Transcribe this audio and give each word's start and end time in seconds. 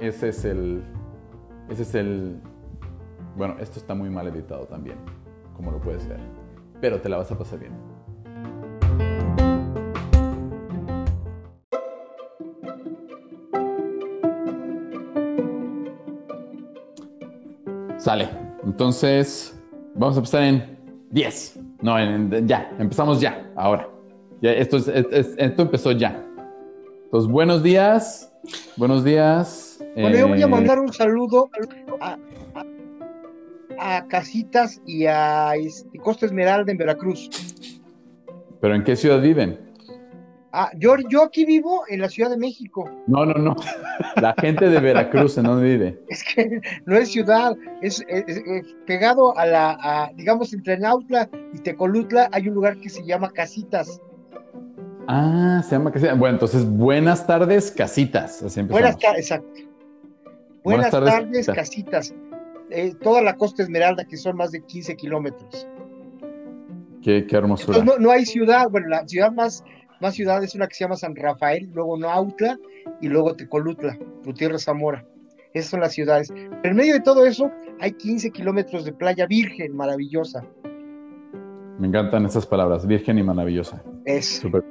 Ese 0.00 0.30
es 0.30 0.44
el... 0.46 0.82
Ese 1.68 1.82
es 1.82 1.94
el... 1.94 2.40
Bueno, 3.36 3.56
esto 3.60 3.78
está 3.78 3.94
muy 3.94 4.08
mal 4.08 4.26
editado 4.26 4.64
también, 4.64 4.96
como 5.54 5.70
lo 5.70 5.78
puedes 5.78 6.08
ver, 6.08 6.18
pero 6.80 7.00
te 7.00 7.08
la 7.08 7.18
vas 7.18 7.30
a 7.30 7.38
pasar 7.38 7.60
bien. 7.60 7.72
Sale. 17.98 18.30
Entonces, 18.64 19.62
vamos 19.94 20.16
a 20.16 20.20
empezar 20.20 20.42
en 20.42 20.78
10. 21.10 21.60
No, 21.82 21.98
en, 21.98 22.48
ya. 22.48 22.74
Empezamos 22.78 23.20
ya, 23.20 23.52
ahora. 23.54 23.86
Ya, 24.40 24.52
esto, 24.52 24.78
es, 24.78 24.88
esto 25.36 25.62
empezó 25.62 25.92
ya. 25.92 26.24
Entonces, 27.04 27.30
buenos 27.30 27.62
días. 27.62 28.32
Buenos 28.76 29.04
días. 29.04 29.69
Bueno, 29.94 30.16
yo 30.16 30.28
voy 30.28 30.42
a 30.42 30.44
eh, 30.44 30.48
mandar 30.48 30.78
un 30.78 30.92
saludo 30.92 31.50
a, 32.00 32.16
a, 33.78 34.06
Casitas 34.06 34.80
y 34.86 35.06
a 35.06 35.54
este, 35.56 35.98
Costa 35.98 36.26
Esmeralda 36.26 36.70
en 36.70 36.78
Veracruz. 36.78 37.30
¿Pero 38.60 38.74
en 38.74 38.84
qué 38.84 38.94
ciudad 38.94 39.20
viven? 39.20 39.58
Ah, 40.52 40.70
yo, 40.76 40.96
yo 41.08 41.22
aquí 41.22 41.44
vivo 41.44 41.84
en 41.88 42.00
la 42.00 42.08
Ciudad 42.08 42.30
de 42.30 42.36
México. 42.36 42.90
No, 43.06 43.24
no, 43.24 43.34
no. 43.34 43.54
La 44.20 44.34
gente 44.40 44.68
de 44.68 44.80
Veracruz, 44.80 45.38
¿en 45.38 45.44
dónde 45.44 45.68
vive? 45.68 46.02
Es 46.08 46.24
que 46.24 46.60
no 46.86 46.96
es 46.96 47.12
ciudad, 47.12 47.56
es, 47.82 48.04
pegado 48.86 49.36
a 49.38 49.46
la, 49.46 50.12
digamos, 50.16 50.52
entre 50.52 50.78
Nautla 50.78 51.28
y 51.54 51.58
Tecolutla 51.58 52.28
hay 52.32 52.48
un 52.48 52.54
lugar 52.54 52.78
que 52.80 52.88
se 52.88 53.04
llama 53.04 53.30
Casitas. 53.30 54.00
Ah, 55.06 55.62
se 55.64 55.76
llama 55.76 55.92
Casitas. 55.92 56.18
Bueno, 56.18 56.34
entonces, 56.34 56.68
buenas 56.68 57.26
tardes, 57.26 57.70
Casitas. 57.70 58.44
buenas 58.68 58.98
tardes, 58.98 59.30
exacto. 59.30 59.69
Buenas, 60.64 60.90
tardes, 60.90 61.46
Casitas. 61.46 62.14
Eh, 62.70 62.94
toda 63.02 63.22
la 63.22 63.36
costa 63.36 63.62
Esmeralda, 63.62 64.04
que 64.04 64.16
son 64.16 64.36
más 64.36 64.52
de 64.52 64.62
15 64.62 64.96
kilómetros. 64.96 65.66
Qué, 67.02 67.26
qué 67.26 67.36
hermosura. 67.36 67.82
no, 67.82 67.98
no 67.98 68.10
hay 68.10 68.26
ciudad, 68.26 68.68
bueno, 68.70 68.88
la 68.88 69.08
ciudad 69.08 69.32
más 69.32 69.64
más 70.00 70.14
ciudades, 70.14 70.54
una 70.54 70.66
que 70.66 70.74
se 70.74 70.84
llama 70.84 70.96
San 70.96 71.14
Rafael, 71.14 71.68
luego 71.72 71.96
Noautla 71.98 72.58
y 73.00 73.08
luego 73.08 73.36
Tecolutla, 73.36 73.98
Gutiérrez 74.24 74.64
Zamora. 74.64 75.04
Esas 75.52 75.70
son 75.70 75.80
las 75.80 75.92
ciudades. 75.92 76.32
Pero 76.32 76.70
en 76.70 76.76
medio 76.76 76.94
de 76.94 77.00
todo 77.00 77.26
eso 77.26 77.50
hay 77.80 77.92
15 77.92 78.30
kilómetros 78.30 78.84
de 78.84 78.92
playa 78.92 79.26
virgen, 79.26 79.76
maravillosa. 79.76 80.44
Me 81.78 81.88
encantan 81.88 82.24
esas 82.24 82.46
palabras, 82.46 82.86
virgen 82.86 83.18
y 83.18 83.22
maravillosa. 83.22 83.82
Es. 84.04 84.40
Súper. 84.40 84.64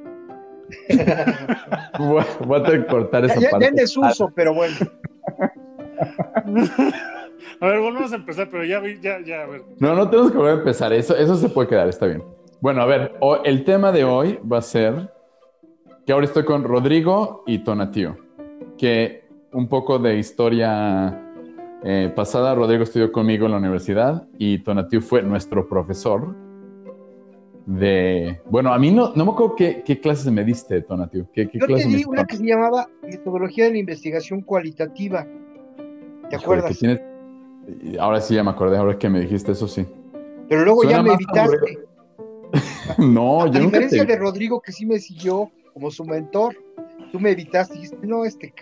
voy, 1.99 2.23
a 2.59 2.63
tener 2.63 2.85
que 2.85 2.87
cortar 2.87 3.25
esa 3.25 3.39
ya, 3.39 3.49
parte. 3.49 3.65
Ya 3.65 3.69
en 3.69 3.75
desuso, 3.75 4.31
pero 4.35 4.53
bueno. 4.53 4.75
A 7.61 7.67
ver, 7.67 7.79
volvemos 7.79 8.13
a 8.13 8.15
empezar, 8.15 8.49
pero 8.49 8.63
ya, 8.63 8.81
ya, 9.01 9.19
ya, 9.21 9.43
a 9.43 9.47
ver. 9.47 9.63
No, 9.79 9.93
no 9.93 10.09
tenemos 10.09 10.31
que 10.31 10.37
volver 10.37 10.53
a 10.53 10.57
empezar. 10.59 10.93
Eso, 10.93 11.15
eso 11.15 11.35
se 11.35 11.49
puede 11.49 11.67
quedar, 11.67 11.89
está 11.89 12.05
bien. 12.05 12.23
Bueno, 12.61 12.81
a 12.81 12.85
ver, 12.85 13.15
el 13.43 13.65
tema 13.65 13.91
de 13.91 14.05
hoy 14.05 14.39
va 14.49 14.59
a 14.59 14.61
ser 14.61 15.11
que 16.05 16.13
ahora 16.13 16.25
estoy 16.25 16.45
con 16.45 16.63
Rodrigo 16.63 17.43
y 17.45 17.59
Tonatío, 17.59 18.17
que 18.77 19.25
un 19.51 19.67
poco 19.67 19.99
de 19.99 20.17
historia 20.17 21.21
eh, 21.83 22.11
pasada, 22.15 22.55
Rodrigo 22.55 22.83
estudió 22.83 23.11
conmigo 23.11 23.45
en 23.45 23.51
la 23.51 23.57
universidad 23.57 24.27
y 24.37 24.59
Tonatío 24.59 25.01
fue 25.01 25.21
nuestro 25.21 25.67
profesor 25.67 26.35
de... 27.65 28.41
Bueno, 28.49 28.73
a 28.73 28.79
mí 28.79 28.91
no, 28.91 29.13
no 29.15 29.25
me 29.25 29.31
acuerdo 29.31 29.55
qué, 29.55 29.99
clases 30.01 30.31
me 30.31 30.43
diste, 30.43 30.81
Tonatío. 30.81 31.27
¿Qué, 31.33 31.49
Yo 31.53 31.65
te 31.67 31.85
di 31.85 32.03
una 32.05 32.25
que 32.25 32.35
se 32.35 32.45
llamaba 32.45 32.89
Metodología 33.03 33.65
de 33.65 33.71
la 33.71 33.77
Investigación 33.77 34.41
Cualitativa. 34.41 35.25
¿Te 36.29 36.35
acuerdas? 36.35 36.79
Ahora 37.99 38.21
sí 38.21 38.35
ya 38.35 38.43
me 38.43 38.51
acordé, 38.51 38.77
ahora 38.77 38.97
que 38.97 39.09
me 39.09 39.19
dijiste 39.21 39.51
eso 39.51 39.67
sí. 39.67 39.85
Pero 40.47 40.65
luego 40.65 40.83
ya 40.83 41.03
me 41.03 41.13
evitaste. 41.13 41.79
no, 42.97 43.45
yo 43.47 43.59
A 43.59 43.63
diferencia 43.63 44.05
de 44.05 44.15
Rodrigo 44.15 44.59
que 44.61 44.71
sí 44.71 44.85
me 44.85 44.97
siguió 44.99 45.51
como 45.73 45.91
su 45.91 46.03
mentor, 46.03 46.55
tú 47.11 47.19
me 47.19 47.31
evitaste 47.31 47.75
y 47.75 47.81
dijiste, 47.81 48.07
no, 48.07 48.25
este 48.25 48.53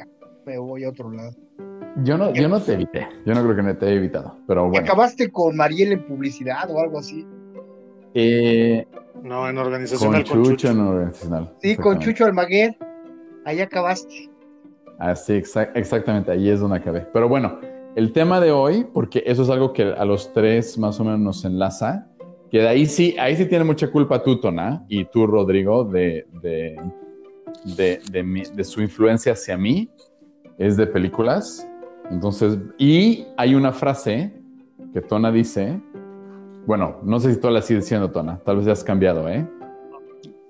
me 0.46 0.58
voy 0.58 0.84
a 0.84 0.90
otro 0.90 1.12
lado. 1.12 1.34
Yo 2.04 2.18
no, 2.18 2.34
yo 2.34 2.48
no 2.48 2.62
te 2.62 2.74
evité, 2.74 3.08
yo 3.26 3.34
no 3.34 3.44
creo 3.44 3.56
que 3.56 3.62
me 3.64 3.74
te 3.74 3.86
haya 3.88 3.96
evitado, 3.96 4.38
pero 4.48 4.70
bueno. 4.70 4.86
¿Acabaste 4.86 5.32
con 5.32 5.56
Mariel 5.56 5.94
en 5.94 6.06
publicidad 6.06 6.70
o 6.70 6.80
algo 6.80 7.00
así? 7.00 7.26
Eh, 8.14 8.86
no, 9.24 9.50
en 9.50 9.58
organizacional. 9.58 10.24
Con, 10.26 10.44
Chucho, 10.44 10.70
en 10.70 10.80
organizacional. 10.80 11.54
Sí, 11.62 11.76
con 11.76 12.00
Chucho 12.00 12.26
Almaguer, 12.26 12.78
ahí 13.46 13.62
acabaste. 13.62 14.30
Así, 15.00 15.34
exactamente, 15.34 16.32
ahí 16.32 16.50
es 16.50 16.60
donde 16.60 16.78
acabé. 16.78 17.08
Pero 17.14 17.30
bueno, 17.30 17.60
el 17.96 18.12
tema 18.12 18.40
de 18.40 18.52
hoy, 18.52 18.86
porque 18.94 19.24
eso 19.26 19.44
es 19.44 19.50
algo 19.50 19.74
que 19.74 19.84
a 19.84 20.06
los 20.06 20.34
tres 20.34 20.78
más 20.78 21.00
o 21.00 21.04
menos 21.04 21.20
nos 21.20 21.46
enlaza, 21.46 22.08
que 22.50 22.60
de 22.60 22.68
ahí 22.68 22.86
sí, 22.86 23.16
ahí 23.20 23.36
sí 23.36 23.46
tiene 23.46 23.64
mucha 23.64 23.90
culpa 23.92 24.24
tú, 24.24 24.40
Tona, 24.40 24.86
y 24.88 25.06
tú, 25.06 25.28
Rodrigo, 25.28 25.84
de, 25.84 26.28
de, 26.42 26.78
de, 27.66 28.64
su 28.64 28.82
influencia 28.82 29.34
hacia 29.34 29.58
mí, 29.58 29.90
es 30.58 30.78
de 30.78 30.88
películas. 30.88 31.68
Entonces, 32.10 32.58
y 32.78 33.26
hay 33.36 33.54
una 33.54 33.72
frase 33.72 34.32
que 34.94 35.02
Tona 35.02 35.32
dice, 35.32 35.80
bueno, 36.66 36.98
no 37.04 37.20
sé 37.20 37.34
si 37.34 37.40
tú 37.40 37.50
la 37.50 37.62
sigues 37.62 37.84
diciendo, 37.84 38.12
Tona, 38.12 38.40
tal 38.46 38.58
vez 38.58 38.66
ya 38.66 38.72
has 38.72 38.84
cambiado, 38.84 39.28
¿eh? 39.28 39.48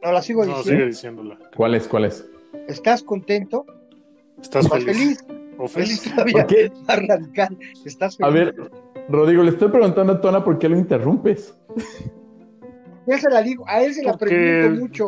No, 0.04 0.12
la 0.12 0.22
sigo 0.22 0.42
diciendo. 0.42 0.64
No, 0.64 0.64
sigue 0.64 0.86
diciéndola. 0.86 1.40
¿Cuál 1.56 1.76
es, 1.76 1.88
cuál 1.88 2.06
es? 2.06 2.30
¿Estás 2.68 3.04
contento? 3.04 3.66
¿Estás 4.42 4.68
feliz? 4.70 4.86
feliz? 4.86 5.26
¿O 5.58 5.68
feliz? 5.68 6.04
Todavía 6.04 6.46
qué? 6.46 6.72
más 6.88 7.08
radical. 7.08 7.58
¿Estás 7.86 8.18
feliz? 8.18 8.32
A 8.32 8.34
ver, 8.34 8.56
Rodrigo, 9.10 9.44
le 9.44 9.52
estoy 9.52 9.70
preguntando 9.70 10.14
a 10.14 10.22
Tona 10.22 10.44
por 10.44 10.60
qué 10.60 10.70
lo 10.70 10.78
interrumpes. 10.78 11.58
Ya 13.08 13.18
se 13.18 13.30
la 13.30 13.42
digo, 13.42 13.66
a 13.68 13.82
él 13.82 13.94
se 13.94 14.04
la 14.04 14.18
pregunto 14.18 14.82
mucho. 14.82 15.06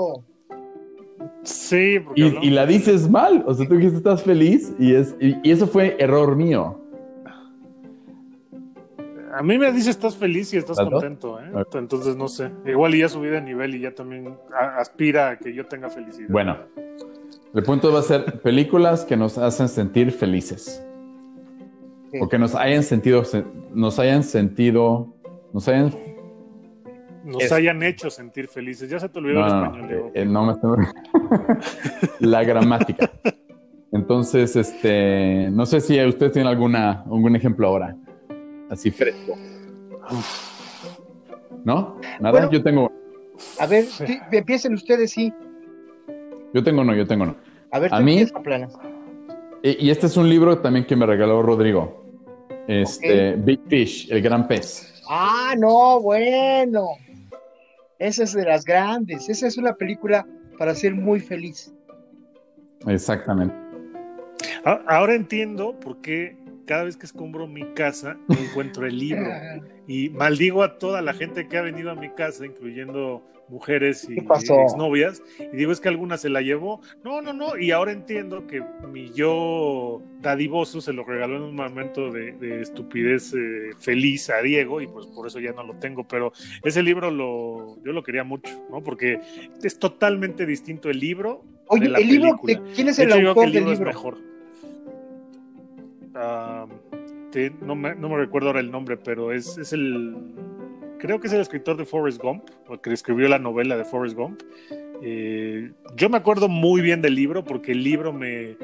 Sí, 1.43 1.99
porque 1.99 2.21
y, 2.41 2.49
la 2.49 2.65
dices 2.65 3.09
mal, 3.09 3.43
o 3.45 3.53
sea, 3.53 3.67
tú 3.67 3.75
dijiste 3.75 3.97
estás 3.97 4.23
feliz 4.23 4.73
y, 4.79 4.93
es, 4.93 5.15
y, 5.19 5.51
eso 5.51 5.67
fue 5.67 5.97
error 5.99 6.35
mío. 6.35 6.79
A 9.33 9.43
mí 9.43 9.57
me 9.57 9.71
dice 9.71 9.89
estás 9.89 10.17
feliz 10.17 10.53
y 10.53 10.57
estás 10.57 10.77
contento, 10.77 11.39
¿eh? 11.39 11.51
Entonces 11.73 12.15
no 12.15 12.27
sé. 12.27 12.51
Igual 12.65 12.95
ya 12.95 13.09
subí 13.09 13.27
de 13.27 13.41
nivel 13.41 13.75
y 13.75 13.81
ya 13.81 13.93
también 13.93 14.37
aspira 14.77 15.29
a 15.29 15.37
que 15.37 15.53
yo 15.53 15.65
tenga 15.65 15.89
felicidad. 15.89 16.29
Bueno, 16.29 16.57
el 17.53 17.63
punto 17.63 17.91
va 17.91 17.99
a 17.99 18.03
ser 18.03 18.41
películas 18.41 19.05
que 19.05 19.17
nos 19.17 19.37
hacen 19.37 19.67
sentir 19.67 20.11
felices. 20.11 20.85
O 22.21 22.27
que 22.27 22.39
nos 22.39 22.55
hayan 22.55 22.83
sentido, 22.83 23.23
nos 23.73 23.99
hayan 23.99 24.23
sentido, 24.23 25.13
nos 25.53 25.67
hayan... 25.67 25.93
Nos 27.23 27.51
hayan 27.51 27.83
hecho 27.83 28.09
sentir 28.09 28.47
felices. 28.47 28.89
Ya 28.89 28.99
se 28.99 29.09
te 29.09 29.19
olvidó 29.19 29.41
el 29.41 29.47
español. 29.47 30.11
Eh, 30.13 30.25
no, 30.25 30.45
me 30.45 30.55
La 32.19 32.43
gramática. 32.43 33.11
Entonces, 33.91 34.55
este, 34.55 35.49
no 35.51 35.65
sé 35.65 35.81
si 35.81 36.03
ustedes 36.03 36.31
tienen 36.31 36.47
alguna, 36.47 37.01
algún 37.01 37.35
ejemplo 37.35 37.67
ahora, 37.67 37.95
así 38.69 38.91
fresco. 38.91 39.35
¿No? 41.63 41.99
¿Nada? 42.19 42.49
yo 42.49 42.63
tengo... 42.63 42.91
A 43.59 43.65
ver, 43.65 43.85
empiecen 44.31 44.73
ustedes, 44.73 45.11
sí. 45.11 45.33
Yo 46.53 46.63
tengo 46.63 46.83
no, 46.83 46.95
yo 46.95 47.05
tengo 47.05 47.25
no. 47.25 47.35
A 47.71 47.79
ver, 47.79 47.93
a 47.93 47.99
mí... 47.99 48.25
Y, 49.61 49.89
este 49.89 50.07
es 50.07 50.15
un 50.15 50.29
libro 50.29 50.59
también 50.59 50.85
que 50.85 50.95
me 50.95 51.05
regaló 51.05 51.41
Rodrigo. 51.41 52.05
Este, 52.67 53.35
Big 53.35 53.59
Fish, 53.67 54.11
el 54.11 54.21
gran 54.21 54.47
pez. 54.47 55.03
Ah, 55.09 55.53
no, 55.57 55.99
bueno. 55.99 56.87
Esa 57.97 58.23
es 58.23 58.33
de 58.33 58.45
las 58.45 58.63
grandes. 58.63 59.27
Esa 59.27 59.47
es 59.47 59.57
una 59.57 59.73
película 59.73 60.25
para 60.57 60.73
ser 60.73 60.95
muy 60.95 61.19
feliz. 61.19 61.73
Exactamente. 62.87 63.53
Ahora 64.63 65.15
entiendo 65.15 65.77
por 65.79 65.99
qué 66.01 66.37
cada 66.69 66.83
vez 66.83 66.97
que 66.97 67.07
escombro 67.07 67.47
mi 67.47 67.73
casa 67.73 68.15
no 68.27 68.37
encuentro 68.37 68.85
el 68.85 68.99
libro. 68.99 69.27
Y 69.87 70.11
maldigo 70.11 70.61
a 70.61 70.77
toda 70.77 71.01
la 71.01 71.15
gente 71.15 71.47
que 71.47 71.57
ha 71.57 71.63
venido 71.63 71.89
a 71.89 71.95
mi 71.95 72.11
casa, 72.11 72.45
incluyendo 72.45 73.23
mujeres 73.47 74.07
y 74.07 74.17
novias 74.77 75.23
y 75.39 75.57
digo, 75.57 75.71
es 75.71 75.79
que 75.79 75.89
alguna 75.89 76.15
se 76.19 76.29
la 76.29 76.43
llevó. 76.43 76.79
No, 77.03 77.23
no, 77.23 77.33
no, 77.33 77.57
y 77.57 77.71
ahora 77.71 77.91
entiendo 77.91 78.45
que 78.45 78.63
mi 78.87 79.11
yo 79.13 80.03
dadivoso 80.21 80.79
se 80.79 80.93
lo 80.93 81.03
regaló 81.03 81.37
en 81.37 81.41
un 81.41 81.55
momento 81.55 82.11
de, 82.11 82.61
estupidez 82.61 83.33
eh, 83.33 83.71
feliz 83.79 84.29
a 84.29 84.43
Diego 84.43 84.79
y 84.79 84.85
pues 84.85 85.07
por 85.07 85.25
eso 85.25 85.39
ya 85.39 85.53
no 85.53 85.63
lo 85.63 85.73
tengo, 85.79 86.07
pero 86.07 86.33
ese 86.63 86.83
libro 86.83 87.09
lo, 87.09 87.83
yo 87.83 87.91
lo 87.91 88.03
quería 88.03 88.23
mucho, 88.23 88.63
¿no? 88.69 88.83
Porque 88.83 89.19
es 89.63 89.79
totalmente 89.79 90.45
distinto 90.45 90.91
el 90.91 90.99
libro. 90.99 91.43
Oye, 91.65 91.87
el 91.87 92.07
libro, 92.07 92.39
¿quién 92.75 92.89
es 92.89 92.99
el 92.99 93.11
autor 93.11 93.51
del 93.51 93.65
libro? 93.65 93.85
mejor. 93.87 94.29
Ah, 96.15 96.65
no, 97.61 97.75
me, 97.75 97.95
no 97.95 98.09
me 98.09 98.17
recuerdo 98.17 98.47
ahora 98.47 98.59
el 98.59 98.71
nombre, 98.71 98.97
pero 98.97 99.31
es, 99.31 99.57
es 99.57 99.73
el 99.73 100.15
creo 100.99 101.19
que 101.19 101.27
es 101.27 101.33
el 101.33 101.41
escritor 101.41 101.77
de 101.77 101.85
Forrest 101.85 102.21
Gump, 102.21 102.43
o 102.67 102.79
que 102.79 102.91
escribió 102.91 103.27
la 103.27 103.39
novela 103.39 103.77
de 103.77 103.85
Forrest 103.85 104.15
Gump. 104.15 104.41
Eh, 105.01 105.71
yo 105.95 106.09
me 106.09 106.17
acuerdo 106.17 106.47
muy 106.47 106.81
bien 106.81 107.01
del 107.01 107.15
libro 107.15 107.43
porque 107.43 107.71
el 107.71 107.83
libro 107.83 108.13
me, 108.13 108.57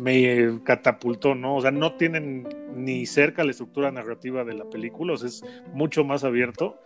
me 0.00 0.60
catapultó, 0.64 1.34
¿no? 1.34 1.56
O 1.56 1.60
sea, 1.62 1.70
no 1.70 1.94
tienen 1.94 2.48
ni 2.74 3.06
cerca 3.06 3.44
la 3.44 3.52
estructura 3.52 3.90
narrativa 3.90 4.44
de 4.44 4.54
la 4.54 4.64
película, 4.64 5.14
o 5.14 5.16
sea, 5.16 5.28
es 5.28 5.44
mucho 5.72 6.04
más 6.04 6.24
abierto. 6.24 6.78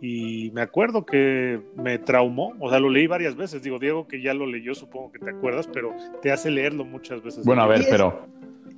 Y 0.00 0.50
me 0.52 0.62
acuerdo 0.62 1.06
que 1.06 1.60
me 1.76 1.98
traumó, 1.98 2.54
o 2.58 2.70
sea, 2.70 2.80
lo 2.80 2.88
leí 2.88 3.06
varias 3.06 3.36
veces. 3.36 3.62
Digo, 3.62 3.78
Diego, 3.78 4.08
que 4.08 4.20
ya 4.20 4.34
lo 4.34 4.46
leyó, 4.46 4.74
supongo 4.74 5.12
que 5.12 5.20
te 5.20 5.30
acuerdas, 5.30 5.68
pero 5.72 5.94
te 6.22 6.32
hace 6.32 6.50
leerlo 6.50 6.84
muchas 6.84 7.22
veces. 7.22 7.44
Bueno, 7.44 7.62
a 7.62 7.68
ver, 7.68 7.84
pero 7.88 8.26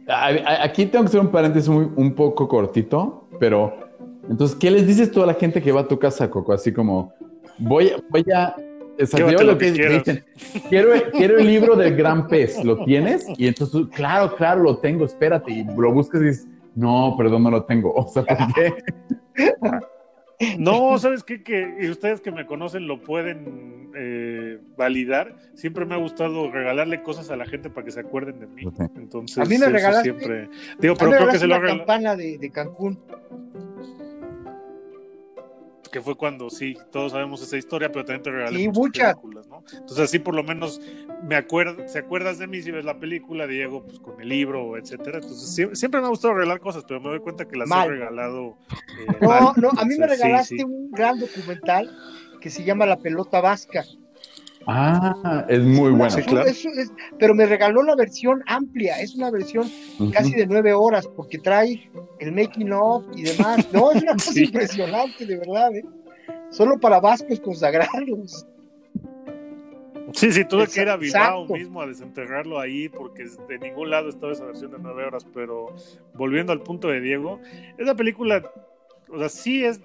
aquí 0.08 0.86
tengo 0.86 1.04
que 1.04 1.08
hacer 1.08 1.20
un 1.20 1.28
paréntesis 1.28 1.68
un 1.68 2.14
poco 2.14 2.48
cortito, 2.48 3.28
pero 3.38 3.84
entonces, 4.30 4.56
¿qué 4.56 4.70
les 4.70 4.86
dices 4.86 5.10
tú 5.10 5.22
a 5.22 5.26
la 5.26 5.34
gente 5.34 5.60
que 5.60 5.72
va 5.72 5.82
a 5.82 5.88
tu 5.88 5.98
casa, 5.98 6.30
Coco? 6.30 6.52
Así 6.52 6.72
como, 6.72 7.12
voy, 7.58 7.92
voy 8.10 8.24
a... 8.34 8.56
lo 9.44 9.58
que, 9.58 9.72
dicen, 9.72 10.24
quiero, 10.68 10.90
quiero 11.12 11.38
el 11.38 11.46
libro 11.46 11.76
del 11.76 11.96
gran 11.96 12.26
pez, 12.28 12.64
¿lo 12.64 12.84
tienes? 12.84 13.26
Y 13.36 13.46
entonces, 13.48 13.86
claro, 13.94 14.34
claro, 14.36 14.62
lo 14.62 14.78
tengo, 14.78 15.04
espérate, 15.04 15.50
y 15.52 15.64
lo 15.64 15.92
buscas 15.92 16.22
y 16.22 16.24
dices, 16.26 16.48
no, 16.74 17.14
perdón, 17.18 17.42
no 17.42 17.50
lo 17.50 17.64
tengo. 17.64 17.92
O 17.96 18.08
sea, 18.08 18.24
¿por 18.24 18.54
qué? 18.54 18.74
No, 20.58 20.98
¿sabes 20.98 21.22
qué? 21.22 21.42
Que 21.42 21.76
y 21.80 21.88
ustedes 21.88 22.20
que 22.20 22.30
me 22.30 22.46
conocen 22.46 22.86
lo 22.86 23.00
pueden 23.00 23.92
eh, 23.94 24.58
validar. 24.76 25.36
Siempre 25.54 25.84
me 25.84 25.94
ha 25.94 25.98
gustado 25.98 26.50
regalarle 26.50 27.02
cosas 27.02 27.30
a 27.30 27.36
la 27.36 27.46
gente 27.46 27.70
para 27.70 27.84
que 27.84 27.92
se 27.92 28.00
acuerden 28.00 28.40
de 28.40 28.46
mí. 28.46 28.62
Entonces, 28.96 29.38
a 29.38 29.44
mí 29.44 29.58
me 29.58 29.68
regalaste, 29.68 30.10
siempre. 30.10 30.48
Digo, 30.78 30.94
pero 30.98 31.12
creo 31.12 31.28
que 31.28 31.38
se 31.38 31.46
lo 31.46 31.58
la 31.60 31.66
campana 31.66 32.16
de, 32.16 32.38
de 32.38 32.50
Cancún 32.50 32.98
que 35.94 36.00
fue 36.00 36.16
cuando 36.16 36.50
sí, 36.50 36.76
todos 36.90 37.12
sabemos 37.12 37.40
esa 37.40 37.56
historia, 37.56 37.92
pero 37.92 38.04
también 38.04 38.24
te 38.24 38.30
regalé 38.32 38.68
muchas 38.68 39.14
películas, 39.14 39.46
¿no? 39.46 39.62
Entonces 39.72 40.00
así 40.00 40.18
por 40.18 40.34
lo 40.34 40.42
menos 40.42 40.80
me 41.22 41.36
acuerdo, 41.36 41.86
se 41.86 42.00
acuerdas 42.00 42.36
de 42.40 42.48
mí 42.48 42.60
si 42.60 42.72
ves 42.72 42.84
la 42.84 42.98
película, 42.98 43.46
Diego, 43.46 43.84
pues 43.84 44.00
con 44.00 44.20
el 44.20 44.28
libro, 44.28 44.76
etcétera. 44.76 45.18
Entonces 45.18 45.70
siempre, 45.78 46.00
me 46.00 46.08
ha 46.08 46.10
gustado 46.10 46.34
regalar 46.34 46.58
cosas, 46.58 46.82
pero 46.82 47.00
me 47.00 47.10
doy 47.10 47.20
cuenta 47.20 47.44
que 47.44 47.56
las 47.56 47.70
he 47.70 47.88
regalado. 47.88 48.58
Eh, 48.72 49.16
no, 49.20 49.52
no, 49.54 49.70
a 49.70 49.84
mí 49.84 49.96
me 49.96 50.08
regalaste 50.08 50.64
un 50.64 50.90
gran 50.90 51.20
documental 51.20 51.96
que 52.40 52.50
se 52.50 52.64
llama 52.64 52.86
La 52.86 52.98
pelota 52.98 53.40
vasca. 53.40 53.84
Ah, 54.66 55.44
es 55.48 55.62
muy 55.62 55.90
buena. 55.90 56.14
claro. 56.22 56.50
pero 57.18 57.34
me 57.34 57.46
regaló 57.46 57.82
la 57.82 57.94
versión 57.94 58.42
amplia, 58.46 59.00
es 59.00 59.14
una 59.14 59.30
versión 59.30 59.70
casi 60.12 60.32
de 60.32 60.46
nueve 60.46 60.72
horas, 60.72 61.06
porque 61.06 61.38
trae 61.38 61.90
el 62.20 62.32
making 62.32 62.72
of 62.72 63.04
y 63.14 63.22
demás. 63.22 63.66
No, 63.72 63.92
es 63.92 64.02
una 64.02 64.12
cosa 64.14 64.40
impresionante, 64.40 65.26
de 65.26 65.36
verdad, 65.36 65.74
¿eh? 65.74 65.84
Solo 66.50 66.78
para 66.78 67.00
vascos 67.00 67.40
consagrados. 67.40 68.46
Sí, 70.12 70.32
sí, 70.32 70.44
tuve 70.44 70.68
que 70.68 70.82
ir 70.82 70.88
a 70.88 70.96
Bilbao 70.96 71.46
mismo 71.46 71.80
a 71.80 71.86
desenterrarlo 71.86 72.60
ahí 72.60 72.88
porque 72.88 73.26
de 73.48 73.58
ningún 73.58 73.90
lado 73.90 74.10
estaba 74.10 74.32
esa 74.32 74.44
versión 74.44 74.70
de 74.70 74.78
nueve 74.78 75.04
horas, 75.04 75.26
pero 75.34 75.74
volviendo 76.14 76.52
al 76.52 76.62
punto 76.62 76.88
de 76.88 77.00
Diego, 77.00 77.40
esa 77.78 77.94
película, 77.94 78.42
o 79.08 79.18
sea, 79.18 79.28
sí 79.28 79.64
es, 79.64 79.80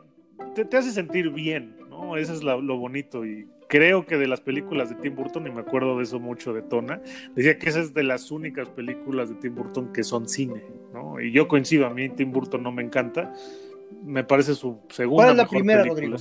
te, 0.53 0.77
hace 0.77 0.91
sentir 0.91 1.31
bien, 1.31 1.75
¿no? 1.89 2.17
Eso 2.17 2.33
es 2.33 2.43
lo 2.43 2.77
bonito 2.77 3.25
y 3.25 3.47
creo 3.69 4.05
que 4.05 4.17
de 4.17 4.27
las 4.27 4.41
películas 4.41 4.89
de 4.89 4.95
Tim 4.95 5.15
Burton, 5.15 5.47
y 5.47 5.51
me 5.51 5.61
acuerdo 5.61 5.97
de 5.97 6.03
eso 6.03 6.19
mucho 6.19 6.53
de 6.53 6.63
Tona, 6.63 7.01
decía 7.35 7.57
que 7.57 7.69
esa 7.69 7.79
es 7.79 7.93
de 7.93 8.03
las 8.03 8.31
únicas 8.31 8.67
películas 8.67 9.29
de 9.29 9.35
Tim 9.35 9.55
Burton 9.55 9.93
que 9.93 10.03
son 10.03 10.27
cine, 10.27 10.63
¿no? 10.91 11.21
Y 11.21 11.31
yo 11.31 11.47
coincido, 11.47 11.85
a 11.85 11.91
mí 11.91 12.09
Tim 12.09 12.31
Burton 12.31 12.63
no 12.63 12.71
me 12.71 12.81
encanta, 12.81 13.31
me 14.03 14.23
parece 14.23 14.55
su 14.55 14.79
segunda 14.89 15.25
¿Cuál 15.25 15.31
es 15.31 15.37
la 15.37 15.47
primera, 15.47 15.83
Rodrigo? 15.83 16.17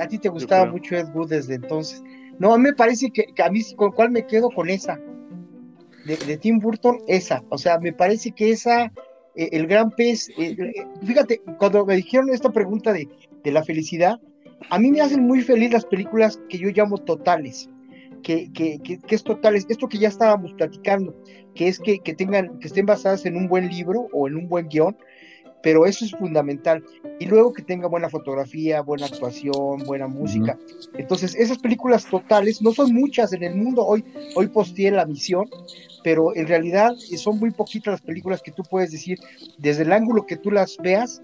a 0.00 0.06
ti 0.06 0.18
te 0.18 0.28
gustaba 0.28 0.70
mucho 0.70 0.94
Ed 0.94 1.08
Wood 1.12 1.30
desde 1.30 1.54
entonces. 1.54 2.04
No, 2.38 2.52
a 2.52 2.58
mí 2.58 2.64
me 2.64 2.74
parece 2.74 3.10
que, 3.10 3.26
a 3.42 3.50
mí 3.50 3.62
con 3.74 3.92
cuál 3.92 4.10
me 4.10 4.26
quedo 4.26 4.50
con 4.50 4.68
esa. 4.68 5.00
De, 6.04 6.36
Tim 6.36 6.60
Burton, 6.60 6.98
esa. 7.08 7.42
O 7.48 7.58
sea, 7.58 7.80
me 7.80 7.92
parece 7.92 8.30
que 8.30 8.50
esa, 8.50 8.84
eh, 9.34 9.48
el 9.52 9.66
gran 9.66 9.90
pez, 9.90 10.28
eh, 10.38 10.54
eh, 10.56 10.86
fíjate, 11.04 11.40
cuando 11.58 11.84
me 11.84 11.96
dijeron 11.96 12.28
esta 12.30 12.52
pregunta 12.52 12.92
de, 12.92 13.08
de 13.42 13.50
la 13.50 13.64
felicidad, 13.64 14.20
a 14.70 14.78
mí 14.78 14.90
me 14.90 15.00
hacen 15.00 15.26
muy 15.26 15.42
feliz 15.42 15.72
las 15.72 15.86
películas 15.86 16.40
que 16.48 16.58
yo 16.58 16.70
llamo 16.70 16.98
totales, 16.98 17.68
que, 18.22 18.52
que, 18.52 18.78
que, 18.80 19.14
es 19.14 19.22
totales, 19.22 19.66
esto 19.68 19.88
que 19.88 19.98
ya 19.98 20.08
estábamos 20.08 20.52
platicando, 20.54 21.14
que 21.54 21.68
es 21.68 21.78
que, 21.78 21.98
tengan, 21.98 22.58
que 22.58 22.68
estén 22.68 22.86
basadas 22.86 23.24
en 23.26 23.36
un 23.36 23.48
buen 23.48 23.68
libro 23.68 24.08
o 24.12 24.26
en 24.28 24.36
un 24.36 24.48
buen 24.48 24.68
guion, 24.68 24.96
pero 25.62 25.86
eso 25.86 26.04
es 26.04 26.12
fundamental. 26.12 26.84
Y 27.18 27.26
luego 27.26 27.52
que 27.52 27.62
tenga 27.62 27.88
buena 27.88 28.08
fotografía, 28.08 28.82
buena 28.82 29.06
actuación, 29.06 29.78
buena 29.84 30.06
música. 30.06 30.58
Entonces, 30.94 31.34
esas 31.34 31.58
películas 31.58 32.06
totales 32.06 32.62
no 32.62 32.72
son 32.72 32.92
muchas 32.94 33.32
en 33.32 33.42
el 33.42 33.56
mundo. 33.56 33.84
Hoy, 33.84 34.04
hoy 34.36 34.48
posteé 34.48 34.90
la 34.90 35.06
misión, 35.06 35.46
pero 36.04 36.36
en 36.36 36.46
realidad 36.46 36.92
son 37.16 37.38
muy 37.38 37.50
poquitas 37.50 37.92
las 37.92 38.02
películas 38.02 38.42
que 38.42 38.52
tú 38.52 38.62
puedes 38.68 38.92
decir, 38.92 39.18
desde 39.58 39.82
el 39.82 39.92
ángulo 39.92 40.26
que 40.26 40.36
tú 40.36 40.50
las 40.50 40.76
veas, 40.78 41.22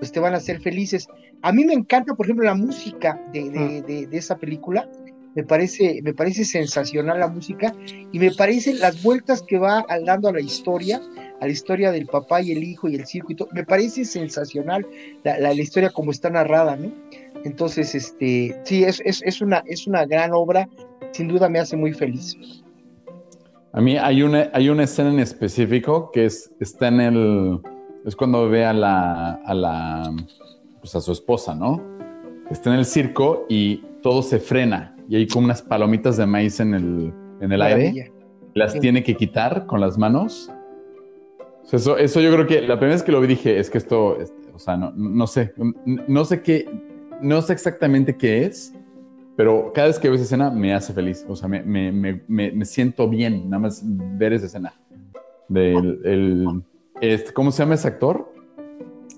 pues 0.00 0.10
te 0.10 0.18
van 0.18 0.34
a 0.34 0.38
hacer 0.38 0.60
felices. 0.60 1.06
A 1.42 1.52
mí 1.52 1.64
me 1.64 1.74
encanta, 1.74 2.14
por 2.14 2.26
ejemplo, 2.26 2.44
la 2.44 2.54
música 2.54 3.22
de, 3.32 3.82
de, 3.82 4.16
esa 4.16 4.36
película. 4.36 4.88
Me 5.36 5.44
parece, 5.44 6.00
me 6.02 6.12
parece 6.12 6.44
sensacional 6.44 7.20
la 7.20 7.28
música 7.28 7.72
y 8.10 8.18
me 8.18 8.32
parecen 8.32 8.80
las 8.80 9.00
vueltas 9.00 9.42
que 9.42 9.58
va 9.58 9.86
dando 10.04 10.28
a 10.28 10.32
la 10.32 10.40
historia, 10.40 11.00
a 11.40 11.46
la 11.46 11.52
historia 11.52 11.92
del 11.92 12.06
papá 12.06 12.42
y 12.42 12.50
el 12.50 12.64
hijo 12.64 12.88
y 12.88 12.96
el 12.96 13.06
circuito. 13.06 13.46
Me 13.52 13.64
parece 13.64 14.04
sensacional 14.04 14.84
la, 15.22 15.38
la, 15.38 15.52
historia 15.52 15.90
como 15.90 16.10
está 16.10 16.30
narrada, 16.30 16.74
¿no? 16.74 16.90
Entonces, 17.44 17.94
este, 17.94 18.60
sí, 18.64 18.82
es, 18.82 19.00
es, 19.04 19.22
es, 19.24 19.40
una, 19.40 19.62
es 19.66 19.86
una 19.86 20.04
gran 20.04 20.32
obra. 20.32 20.68
Sin 21.12 21.28
duda 21.28 21.48
me 21.48 21.60
hace 21.60 21.76
muy 21.76 21.92
feliz. 21.92 22.36
A 23.72 23.80
mí 23.80 23.96
hay 23.96 24.22
una, 24.22 24.50
hay 24.52 24.68
una 24.68 24.82
escena 24.82 25.10
en 25.10 25.20
específico 25.20 26.10
que 26.10 26.24
es, 26.24 26.50
está 26.58 26.88
en 26.88 27.00
el. 27.00 27.60
Es 28.04 28.16
cuando 28.16 28.48
ve 28.48 28.64
a 28.64 28.72
la, 28.72 29.32
a 29.44 29.54
la 29.54 30.12
pues, 30.80 30.94
a 30.94 31.00
su 31.00 31.12
esposa, 31.12 31.54
¿no? 31.54 31.82
Está 32.50 32.72
en 32.72 32.78
el 32.78 32.84
circo 32.84 33.46
y 33.48 33.84
todo 34.02 34.22
se 34.22 34.38
frena 34.38 34.96
y 35.08 35.16
hay 35.16 35.26
como 35.26 35.44
unas 35.44 35.60
palomitas 35.60 36.16
de 36.16 36.26
maíz 36.26 36.60
en 36.60 36.74
el, 36.74 37.12
en 37.40 37.52
el 37.52 37.62
aire. 37.62 38.12
Las 38.54 38.78
tiene 38.78 39.02
que 39.02 39.16
quitar 39.16 39.66
con 39.66 39.80
las 39.80 39.98
manos. 39.98 40.50
Eso, 41.70 41.98
eso 41.98 42.20
yo 42.20 42.32
creo 42.32 42.46
que 42.46 42.62
la 42.62 42.78
primera 42.78 42.94
vez 42.94 43.02
que 43.02 43.12
lo 43.12 43.20
vi 43.20 43.28
dije, 43.28 43.58
es 43.58 43.70
que 43.70 43.78
esto, 43.78 44.18
o 44.54 44.58
sea, 44.58 44.76
no, 44.76 44.92
no 44.96 45.26
sé, 45.26 45.52
no 45.84 46.24
sé 46.24 46.42
qué, 46.42 46.68
no 47.20 47.42
sé 47.42 47.52
exactamente 47.52 48.16
qué 48.16 48.44
es, 48.46 48.74
pero 49.36 49.72
cada 49.72 49.88
vez 49.88 49.98
que 49.98 50.08
veo 50.08 50.14
esa 50.14 50.24
escena 50.24 50.50
me 50.50 50.74
hace 50.74 50.92
feliz. 50.92 51.24
O 51.28 51.34
sea, 51.34 51.48
me, 51.48 51.62
me, 51.62 51.92
me, 51.92 52.22
me 52.52 52.64
siento 52.64 53.08
bien 53.08 53.48
nada 53.50 53.62
más 53.62 53.82
ver 53.84 54.32
esa 54.32 54.46
escena. 54.46 54.74
Del, 55.48 56.00
el, 56.04 56.62
este, 57.00 57.32
¿Cómo 57.32 57.50
se 57.50 57.62
llama 57.62 57.74
ese 57.74 57.88
actor? 57.88 58.32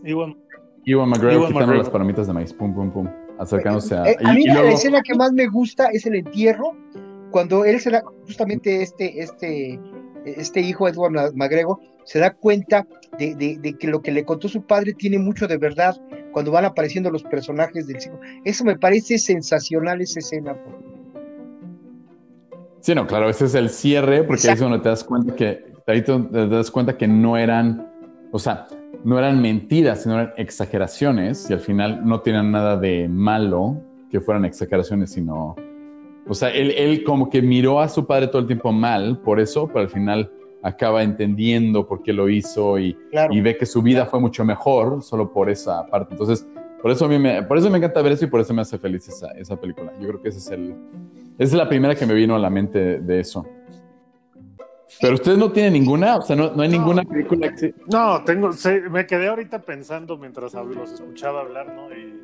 Igual. 0.04 0.36
Iwan 0.84 1.10
McGregor 1.10 1.48
quitando 1.48 1.74
las 1.74 1.90
palomitas 1.90 2.26
de 2.26 2.32
maíz, 2.32 2.52
pum, 2.52 2.74
pum, 2.74 2.90
pum, 2.90 3.08
acercándose 3.38 3.94
a... 3.94 4.04
Eh, 4.10 4.16
a 4.24 4.32
mí 4.32 4.44
la 4.46 4.70
escena 4.70 5.00
que 5.02 5.14
más 5.14 5.32
me 5.32 5.46
gusta 5.46 5.86
es 5.92 6.06
el 6.06 6.16
entierro, 6.16 6.76
cuando 7.30 7.64
él 7.64 7.80
se 7.80 7.90
da, 7.90 8.02
justamente 8.26 8.82
este, 8.82 9.20
este, 9.20 9.80
este 10.24 10.60
hijo, 10.60 10.88
Edward 10.88 11.34
McGregor, 11.34 11.78
se 12.04 12.18
da 12.18 12.32
cuenta 12.32 12.86
de, 13.18 13.76
que 13.78 13.86
lo 13.86 14.02
que 14.02 14.12
le 14.12 14.24
contó 14.24 14.48
su 14.48 14.62
padre 14.62 14.92
tiene 14.92 15.18
mucho 15.18 15.46
de 15.46 15.56
verdad 15.56 15.96
cuando 16.32 16.50
van 16.50 16.64
apareciendo 16.64 17.10
los 17.10 17.22
personajes 17.22 17.86
del 17.86 18.00
ciclo. 18.00 18.18
Eso 18.44 18.64
me 18.64 18.76
parece 18.76 19.18
sensacional, 19.18 20.00
esa 20.00 20.18
escena. 20.18 20.56
Sí, 22.80 22.94
no, 22.94 23.06
claro, 23.06 23.28
ese 23.28 23.44
es 23.44 23.54
el 23.54 23.70
cierre, 23.70 24.24
porque 24.24 24.48
ahí 24.48 24.54
es 24.54 24.60
donde 24.60 24.80
te 24.80 24.88
das 24.88 25.04
cuenta 25.04 25.36
que, 25.36 25.71
ahí 25.86 26.02
te 26.02 26.18
das 26.48 26.70
cuenta 26.70 26.96
que 26.96 27.08
no 27.08 27.36
eran, 27.36 27.90
o 28.30 28.38
sea, 28.38 28.66
no 29.04 29.18
eran 29.18 29.40
mentiras, 29.42 30.02
sino 30.02 30.14
eran 30.14 30.32
exageraciones 30.36 31.48
y 31.50 31.52
al 31.52 31.60
final 31.60 32.06
no 32.06 32.20
tenían 32.20 32.50
nada 32.52 32.76
de 32.76 33.08
malo 33.08 33.76
que 34.10 34.20
fueran 34.20 34.44
exageraciones, 34.44 35.10
sino... 35.10 35.56
O 36.28 36.34
sea, 36.34 36.50
él, 36.50 36.70
él 36.76 37.02
como 37.02 37.28
que 37.28 37.42
miró 37.42 37.80
a 37.80 37.88
su 37.88 38.06
padre 38.06 38.28
todo 38.28 38.42
el 38.42 38.46
tiempo 38.46 38.70
mal, 38.70 39.18
por 39.18 39.40
eso, 39.40 39.66
pero 39.66 39.80
al 39.80 39.88
final 39.88 40.30
acaba 40.62 41.02
entendiendo 41.02 41.86
por 41.88 42.02
qué 42.02 42.12
lo 42.12 42.28
hizo 42.28 42.78
y, 42.78 42.94
Claro. 43.10 43.34
y 43.34 43.40
ve 43.40 43.56
que 43.56 43.66
su 43.66 43.82
vida 43.82 44.06
fue 44.06 44.20
mucho 44.20 44.44
mejor 44.44 45.02
solo 45.02 45.32
por 45.32 45.50
esa 45.50 45.84
parte. 45.86 46.14
Entonces, 46.14 46.46
por 46.80 46.92
eso, 46.92 47.06
a 47.06 47.08
mí 47.08 47.18
me, 47.18 47.42
por 47.42 47.58
eso 47.58 47.68
me 47.70 47.78
encanta 47.78 48.00
ver 48.02 48.12
eso 48.12 48.24
y 48.24 48.28
por 48.28 48.40
eso 48.40 48.54
me 48.54 48.62
hace 48.62 48.78
feliz 48.78 49.08
esa, 49.08 49.32
esa 49.32 49.56
película. 49.56 49.92
Yo 50.00 50.08
creo 50.08 50.22
que 50.22 50.28
ese 50.28 50.38
es 50.38 50.50
el, 50.50 50.76
esa 51.38 51.52
es 51.52 51.54
la 51.54 51.68
primera 51.68 51.94
que 51.96 52.06
me 52.06 52.14
vino 52.14 52.36
a 52.36 52.38
la 52.38 52.50
mente 52.50 53.00
de 53.00 53.20
eso. 53.20 53.44
Pero 55.00 55.14
ustedes 55.14 55.38
no 55.38 55.50
tienen 55.52 55.72
ninguna, 55.72 56.16
o 56.16 56.22
sea, 56.22 56.36
no, 56.36 56.52
no 56.54 56.62
hay 56.62 56.68
No. 56.68 56.78
ninguna 56.78 57.02
película 57.04 57.54
que... 57.54 57.74
No, 57.90 58.22
tengo, 58.24 58.52
sé- 58.52 58.82
me 58.90 59.06
quedé 59.06 59.28
ahorita 59.28 59.62
pensando 59.62 60.16
mientras 60.18 60.54
los 60.54 60.92
escuchaba 60.92 61.40
hablar, 61.40 61.72
¿no? 61.74 61.92
Y 61.92 62.20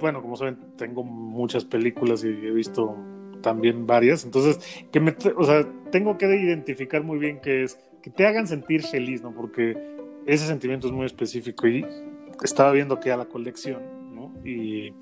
bueno, 0.00 0.22
como 0.22 0.36
saben, 0.36 0.56
tengo 0.76 1.04
muchas 1.04 1.64
películas 1.64 2.24
y 2.24 2.28
he 2.28 2.50
visto 2.50 2.96
también 3.42 3.86
varias, 3.86 4.24
entonces, 4.24 4.58
que 4.92 5.00
me, 5.00 5.14
o 5.36 5.44
sea, 5.44 5.66
tengo 5.90 6.18
que 6.18 6.26
identificar 6.26 7.02
muy 7.02 7.18
bien 7.18 7.40
qué 7.42 7.64
es, 7.64 7.78
que 8.02 8.10
te 8.10 8.26
hagan 8.26 8.46
sentir 8.46 8.82
feliz, 8.82 9.22
¿no? 9.22 9.32
Porque 9.32 9.76
ese 10.26 10.46
sentimiento 10.46 10.86
es 10.88 10.92
muy 10.92 11.06
específico 11.06 11.66
y 11.66 11.86
estaba 12.42 12.72
viendo 12.72 12.98
que 13.00 13.12
a 13.12 13.16
la 13.16 13.24
colección, 13.26 14.14
¿no? 14.14 14.32
Y 14.44 14.92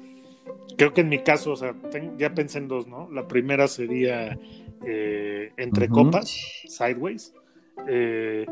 creo 0.78 0.94
que 0.94 1.02
en 1.02 1.08
mi 1.10 1.18
caso, 1.18 1.52
o 1.52 1.56
sea, 1.56 1.74
ya 2.16 2.32
pensé 2.32 2.58
en 2.58 2.68
dos, 2.68 2.86
¿no? 2.86 3.10
La 3.10 3.26
primera 3.28 3.68
sería 3.68 4.38
eh, 4.86 5.52
Entre. 5.56 5.88
Copas, 5.88 6.30
Sideways. 6.66 7.34
Eh, 7.86 8.46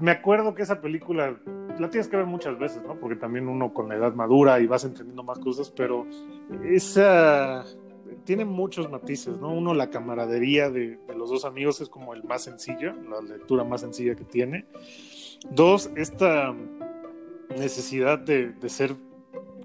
me 0.00 0.10
acuerdo 0.10 0.54
que 0.54 0.62
esa 0.62 0.80
película 0.80 1.36
la 1.78 1.90
tienes 1.90 2.08
que 2.08 2.16
ver 2.16 2.26
muchas 2.26 2.58
veces, 2.58 2.82
¿no? 2.82 2.98
Porque 2.98 3.16
también 3.16 3.48
uno 3.48 3.72
con 3.72 3.88
la 3.88 3.94
edad 3.94 4.14
madura 4.14 4.60
y 4.60 4.66
vas 4.66 4.84
entendiendo 4.84 5.22
más 5.22 5.38
cosas, 5.38 5.70
pero 5.70 6.06
esa 6.64 7.64
tiene 8.24 8.44
muchos 8.44 8.90
matices, 8.90 9.38
¿no? 9.38 9.54
Uno, 9.54 9.72
la 9.72 9.90
camaradería 9.90 10.68
de, 10.70 10.96
de 10.96 11.14
los 11.14 11.30
dos 11.30 11.44
amigos 11.44 11.80
es 11.80 11.88
como 11.88 12.12
el 12.12 12.24
más 12.24 12.42
sencillo, 12.42 12.92
la 13.08 13.20
lectura 13.20 13.62
más 13.62 13.82
sencilla 13.82 14.16
que 14.16 14.24
tiene. 14.24 14.66
Dos, 15.50 15.90
esta 15.94 16.52
necesidad 17.56 18.18
de, 18.18 18.50
de 18.50 18.68
ser 18.68 18.94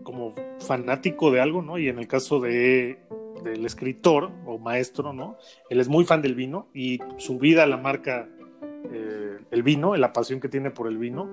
como 0.04 0.36
fanático 0.60 1.32
de 1.32 1.42
algo, 1.42 1.62
¿no? 1.62 1.78
Y 1.78 1.90
en 1.90 2.00
el 2.00 2.08
caso 2.08 2.40
de 2.40 3.00
del 3.44 3.66
escritor 3.66 4.32
o 4.46 4.58
maestro, 4.58 5.14
¿no? 5.14 5.38
Él 5.70 5.80
es 5.80 5.88
muy 5.88 6.06
fan 6.06 6.22
del 6.22 6.36
vino 6.36 6.68
y 6.74 7.00
su 7.18 7.40
vida 7.40 7.66
la 7.66 7.78
marca 7.78 8.28
eh, 8.92 9.40
el 9.52 9.64
vino, 9.64 9.96
la 9.96 10.14
pasión 10.14 10.40
que 10.40 10.50
tiene 10.50 10.72
por 10.72 10.88
el 10.88 10.98
vino. 10.98 11.30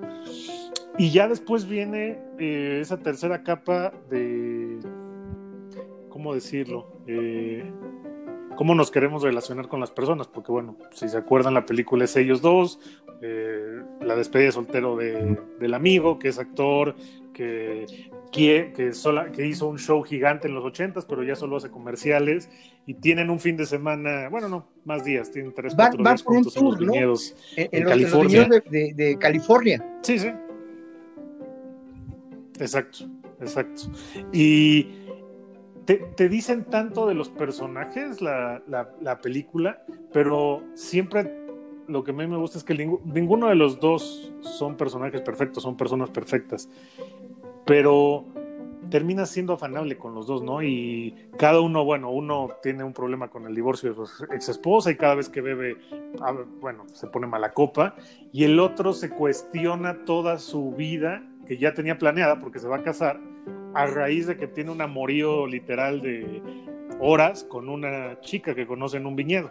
Y 0.98 1.10
ya 1.10 1.28
después 1.28 1.68
viene 1.68 2.18
eh, 2.38 2.78
esa 2.80 2.98
tercera 2.98 3.42
capa 3.42 3.92
de, 4.08 4.78
¿cómo 6.08 6.34
decirlo? 6.34 7.00
Eh, 7.06 7.70
cómo 8.56 8.74
nos 8.74 8.90
queremos 8.90 9.22
relacionar 9.22 9.68
con 9.68 9.80
las 9.80 9.90
personas, 9.90 10.28
porque 10.28 10.50
bueno, 10.50 10.76
si 10.92 11.08
se 11.08 11.18
acuerdan, 11.18 11.54
la 11.54 11.66
película 11.66 12.04
es 12.04 12.16
ellos 12.16 12.40
dos, 12.40 12.80
la 14.00 14.16
despedida 14.16 14.46
de 14.46 14.52
soltero 14.52 14.96
de, 14.96 15.38
del 15.58 15.74
amigo, 15.74 16.18
que 16.18 16.28
es 16.28 16.38
actor, 16.38 16.94
que, 17.34 17.84
que, 18.32 18.72
que, 18.76 18.92
sola, 18.92 19.32
que 19.32 19.46
hizo 19.46 19.66
un 19.68 19.78
show 19.78 20.02
gigante 20.02 20.48
en 20.48 20.54
los 20.54 20.64
ochentas, 20.64 21.04
pero 21.06 21.22
ya 21.22 21.36
solo 21.36 21.56
hace 21.56 21.70
comerciales, 21.70 22.50
y 22.86 22.94
tienen 22.94 23.30
un 23.30 23.40
fin 23.40 23.56
de 23.56 23.66
semana, 23.66 24.28
bueno, 24.28 24.48
no, 24.48 24.68
más 24.84 25.04
días, 25.04 25.30
tienen 25.30 25.52
tres, 25.54 25.74
Van- 25.76 25.88
cuatro 25.88 26.04
van 26.04 26.14
días 26.14 26.22
por 26.22 26.32
un 26.32 26.36
juntos 26.38 26.56
en 26.56 26.64
los 26.64 26.76
tour, 26.76 26.86
¿no? 26.86 26.92
viñedos. 26.92 27.34
En, 27.56 27.64
En 27.64 27.68
en 27.72 27.84
los, 27.84 27.92
en 27.92 28.00
los 28.02 28.10
California. 28.10 28.42
viñedos 28.44 28.64
de, 28.70 28.78
de- 28.78 28.94
de 29.04 29.18
California. 29.18 29.98
Sí, 30.02 30.18
sí. 30.18 30.28
Exacto, 32.58 32.98
exacto. 33.40 33.82
Y 34.32 34.88
te, 35.84 35.96
te 36.16 36.28
dicen 36.28 36.64
tanto 36.64 37.06
de 37.06 37.14
los 37.14 37.28
personajes 37.28 38.20
la, 38.22 38.62
la- 38.66 38.90
la 39.00 39.18
película, 39.18 39.84
pero 40.12 40.62
siempre 40.74 41.30
lo 41.86 42.02
que 42.02 42.10
a 42.10 42.14
mí 42.14 42.26
me 42.26 42.36
gusta 42.36 42.58
es 42.58 42.64
que 42.64 42.74
ninguno 42.74 43.48
de 43.48 43.54
los 43.54 43.78
dos 43.78 44.32
son 44.40 44.76
personajes 44.76 45.20
perfectos, 45.20 45.62
son 45.62 45.76
personas 45.76 46.10
perfectas. 46.10 46.68
Pero 47.66 48.24
termina 48.90 49.26
siendo 49.26 49.54
afanable 49.54 49.96
con 49.96 50.14
los 50.14 50.26
dos, 50.26 50.42
¿no? 50.42 50.62
Y 50.62 51.14
cada 51.36 51.60
uno, 51.60 51.84
bueno, 51.84 52.10
uno 52.10 52.48
tiene 52.62 52.84
un 52.84 52.92
problema 52.92 53.28
con 53.28 53.46
el 53.46 53.54
divorcio 53.54 53.90
de 53.92 54.06
su 54.06 54.24
ex 54.24 54.48
esposa 54.48 54.90
y 54.90 54.96
cada 54.96 55.16
vez 55.16 55.28
que 55.28 55.40
bebe, 55.40 55.76
ah, 56.20 56.34
bueno, 56.60 56.84
se 56.92 57.06
pone 57.08 57.26
mala 57.26 57.52
copa. 57.52 57.96
Y 58.32 58.44
el 58.44 58.58
otro 58.60 58.92
se 58.92 59.10
cuestiona 59.10 60.04
toda 60.04 60.38
su 60.38 60.72
vida 60.72 61.22
que 61.46 61.58
ya 61.58 61.74
tenía 61.74 61.98
planeada 61.98 62.38
porque 62.38 62.58
se 62.58 62.68
va 62.68 62.76
a 62.76 62.82
casar 62.82 63.20
a 63.74 63.86
raíz 63.86 64.26
de 64.26 64.36
que 64.36 64.46
tiene 64.46 64.70
un 64.70 64.80
amorío 64.80 65.46
literal 65.46 66.00
de 66.00 66.42
horas 67.00 67.44
con 67.44 67.68
una 67.68 68.20
chica 68.20 68.54
que 68.54 68.66
conoce 68.66 68.96
en 68.96 69.06
un 69.06 69.16
viñedo. 69.16 69.50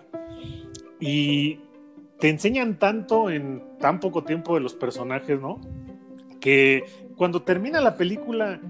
Y 1.00 1.60
te 2.20 2.30
enseñan 2.30 2.80
tanto 2.80 3.30
en 3.30 3.64
tan 3.80 4.00
poco 4.00 4.24
tiempo 4.24 4.56
de 4.56 4.62
los 4.62 4.74
personajes, 4.74 5.40
¿no? 5.40 5.60
Que 6.46 6.86
cuando 7.18 7.42
termina 7.42 7.82
la 7.82 7.98
película, 7.98 8.62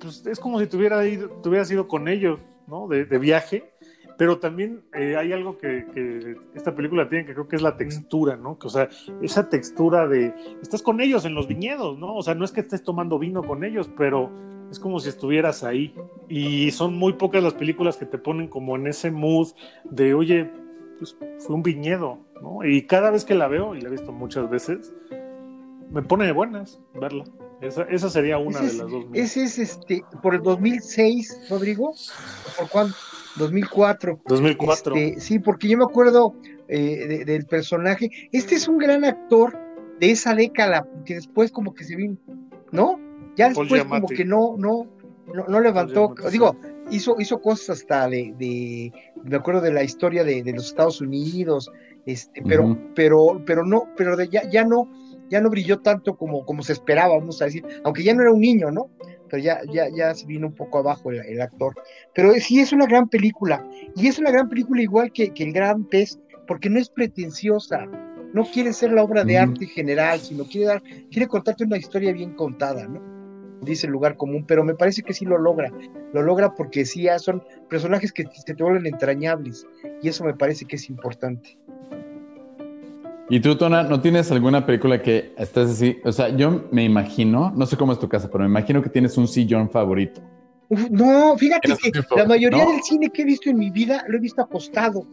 pues 0.00 0.26
es 0.26 0.40
como 0.40 0.58
si 0.58 0.66
tuviera 0.66 1.06
ido, 1.06 1.28
tuvieras 1.44 1.70
ido 1.70 1.86
con 1.86 2.08
ellos, 2.08 2.40
¿no? 2.66 2.88
De, 2.88 3.04
de 3.04 3.18
viaje. 3.18 3.70
Pero 4.18 4.40
también 4.40 4.82
eh, 4.92 5.14
hay 5.16 5.32
algo 5.32 5.56
que, 5.56 5.86
que, 5.94 6.36
esta 6.56 6.74
película 6.74 7.08
tiene 7.08 7.24
que 7.24 7.34
creo 7.34 7.46
que 7.46 7.54
es 7.54 7.62
la 7.62 7.76
textura, 7.76 8.36
¿no? 8.36 8.58
Que, 8.58 8.66
o 8.66 8.70
sea, 8.70 8.88
esa 9.22 9.48
textura 9.48 10.08
de 10.08 10.34
estás 10.60 10.82
con 10.82 11.00
ellos 11.00 11.24
en 11.24 11.34
los 11.34 11.46
viñedos, 11.46 11.96
¿no? 12.00 12.16
O 12.16 12.22
sea, 12.24 12.34
no 12.34 12.44
es 12.44 12.50
que 12.50 12.60
estés 12.62 12.82
tomando 12.82 13.20
vino 13.20 13.44
con 13.44 13.62
ellos, 13.62 13.88
pero 13.96 14.28
es 14.72 14.80
como 14.80 14.98
si 14.98 15.08
estuvieras 15.08 15.62
ahí. 15.62 15.94
Y 16.28 16.72
son 16.72 16.96
muy 16.96 17.12
pocas 17.12 17.44
las 17.44 17.54
películas 17.54 17.96
que 17.96 18.06
te 18.06 18.18
ponen 18.18 18.48
como 18.48 18.74
en 18.74 18.88
ese 18.88 19.12
mood 19.12 19.50
de, 19.84 20.14
oye, 20.14 20.50
pues 20.98 21.16
fue 21.38 21.54
un 21.54 21.62
viñedo, 21.62 22.18
¿no? 22.42 22.64
Y 22.64 22.82
cada 22.82 23.12
vez 23.12 23.24
que 23.24 23.36
la 23.36 23.46
veo, 23.46 23.76
y 23.76 23.80
la 23.80 23.88
he 23.88 23.92
visto 23.92 24.10
muchas 24.10 24.50
veces, 24.50 24.92
me 25.90 26.02
pone 26.02 26.26
de 26.26 26.32
buenas 26.32 26.80
verla. 26.94 27.24
Esa, 27.60 27.82
esa 27.84 28.08
sería 28.08 28.38
una 28.38 28.50
Ese 28.58 28.60
de 28.60 28.66
es- 28.68 28.76
las 28.78 28.90
dos. 28.90 29.10
mías. 29.10 29.24
Ese 29.26 29.42
es 29.44 29.58
este, 29.58 30.02
por 30.22 30.34
el 30.34 30.42
2006, 30.42 31.46
Rodrigo. 31.50 31.92
¿Por 32.58 32.68
cuándo? 32.70 32.94
2004. 33.36 34.20
2004. 34.26 34.94
Este, 34.96 35.20
sí, 35.20 35.38
porque 35.38 35.68
yo 35.68 35.78
me 35.78 35.84
acuerdo 35.84 36.34
eh, 36.68 37.06
de- 37.06 37.24
del 37.24 37.46
personaje. 37.46 38.10
Este 38.32 38.54
es 38.54 38.68
un 38.68 38.78
gran 38.78 39.04
actor 39.04 39.58
de 39.98 40.10
esa 40.12 40.34
década, 40.34 40.86
que 41.04 41.14
después 41.16 41.50
como 41.50 41.74
que 41.74 41.84
se 41.84 41.96
vino, 41.96 42.16
¿no? 42.72 42.98
Ya 43.36 43.48
después 43.48 43.84
como 43.84 44.06
que 44.06 44.24
no, 44.24 44.54
no, 44.56 44.86
no, 45.34 45.46
no 45.48 45.60
levantó, 45.60 46.14
digo, 46.30 46.56
hizo, 46.90 47.16
hizo 47.18 47.40
cosas 47.40 47.70
hasta 47.80 48.08
de, 48.08 48.34
de- 48.38 48.92
me 49.24 49.36
acuerdo 49.36 49.60
de 49.60 49.72
la 49.72 49.82
historia 49.82 50.24
de, 50.24 50.42
de 50.42 50.52
los 50.52 50.66
Estados 50.66 51.00
Unidos, 51.00 51.70
este, 52.06 52.40
pero, 52.46 52.76
pero, 52.94 53.42
pero 53.44 53.64
no, 53.64 53.88
pero 53.96 54.16
de- 54.16 54.28
ya, 54.28 54.48
ya 54.50 54.64
no, 54.64 54.88
ya 55.30 55.40
no 55.40 55.48
brilló 55.48 55.78
tanto 55.80 56.16
como, 56.16 56.44
como 56.44 56.62
se 56.62 56.72
esperaba, 56.72 57.16
vamos 57.16 57.40
a 57.40 57.46
decir, 57.46 57.64
aunque 57.84 58.02
ya 58.02 58.12
no 58.14 58.22
era 58.22 58.32
un 58.32 58.40
niño, 58.40 58.70
¿no? 58.70 58.90
Pero 59.28 59.42
ya, 59.42 59.60
ya, 59.72 59.88
ya 59.88 60.12
se 60.12 60.26
vino 60.26 60.48
un 60.48 60.54
poco 60.54 60.78
abajo 60.78 61.10
el, 61.10 61.20
el 61.20 61.40
actor. 61.40 61.74
Pero 62.14 62.32
sí 62.34 62.60
es 62.60 62.72
una 62.72 62.86
gran 62.86 63.08
película, 63.08 63.64
y 63.94 64.08
es 64.08 64.18
una 64.18 64.32
gran 64.32 64.48
película 64.48 64.82
igual 64.82 65.12
que, 65.12 65.32
que 65.32 65.44
El 65.44 65.52
Gran 65.52 65.84
Pez, 65.84 66.18
porque 66.46 66.68
no 66.68 66.80
es 66.80 66.90
pretenciosa, 66.90 67.86
no 68.32 68.44
quiere 68.44 68.72
ser 68.72 68.92
la 68.92 69.04
obra 69.04 69.24
de 69.24 69.34
Ujú. 69.34 69.52
arte 69.52 69.66
general, 69.66 70.20
sino 70.20 70.44
quiere 70.44 70.66
dar, 70.66 70.82
quiere 71.10 71.28
contarte 71.28 71.64
una 71.64 71.78
historia 71.78 72.12
bien 72.12 72.34
contada, 72.34 72.86
¿no? 72.86 73.00
Dice 73.62 73.86
el 73.86 73.92
lugar 73.92 74.16
común, 74.16 74.44
pero 74.46 74.64
me 74.64 74.74
parece 74.74 75.02
que 75.02 75.12
sí 75.12 75.24
lo 75.24 75.38
logra, 75.38 75.70
lo 76.12 76.22
logra 76.22 76.54
porque 76.54 76.84
sí 76.84 77.02
ya 77.02 77.18
son 77.18 77.42
personajes 77.68 78.12
que, 78.12 78.24
que 78.24 78.54
te 78.54 78.62
vuelven 78.62 78.86
entrañables, 78.86 79.66
y 80.02 80.08
eso 80.08 80.24
me 80.24 80.34
parece 80.34 80.64
que 80.64 80.76
es 80.76 80.88
importante. 80.88 81.58
¿Y 83.32 83.38
tú, 83.38 83.56
Tona, 83.56 83.84
no 83.84 84.00
tienes 84.00 84.32
alguna 84.32 84.66
película 84.66 85.00
que 85.00 85.32
estés 85.38 85.70
así? 85.70 85.98
O 86.04 86.10
sea, 86.10 86.30
yo 86.36 86.64
me 86.72 86.82
imagino, 86.82 87.52
no 87.54 87.64
sé 87.64 87.76
cómo 87.76 87.92
es 87.92 88.00
tu 88.00 88.08
casa, 88.08 88.28
pero 88.28 88.40
me 88.42 88.50
imagino 88.50 88.82
que 88.82 88.88
tienes 88.90 89.16
un 89.16 89.28
sillón 89.28 89.70
favorito. 89.70 90.20
Uf, 90.68 90.90
no, 90.90 91.36
fíjate 91.38 91.76
que 91.76 91.92
la 92.16 92.24
mayoría 92.26 92.64
¿no? 92.64 92.72
del 92.72 92.82
cine 92.82 93.08
que 93.08 93.22
he 93.22 93.24
visto 93.24 93.48
en 93.48 93.58
mi 93.58 93.70
vida 93.70 94.04
lo 94.08 94.16
he 94.16 94.20
visto 94.20 94.42
acostado. 94.42 95.06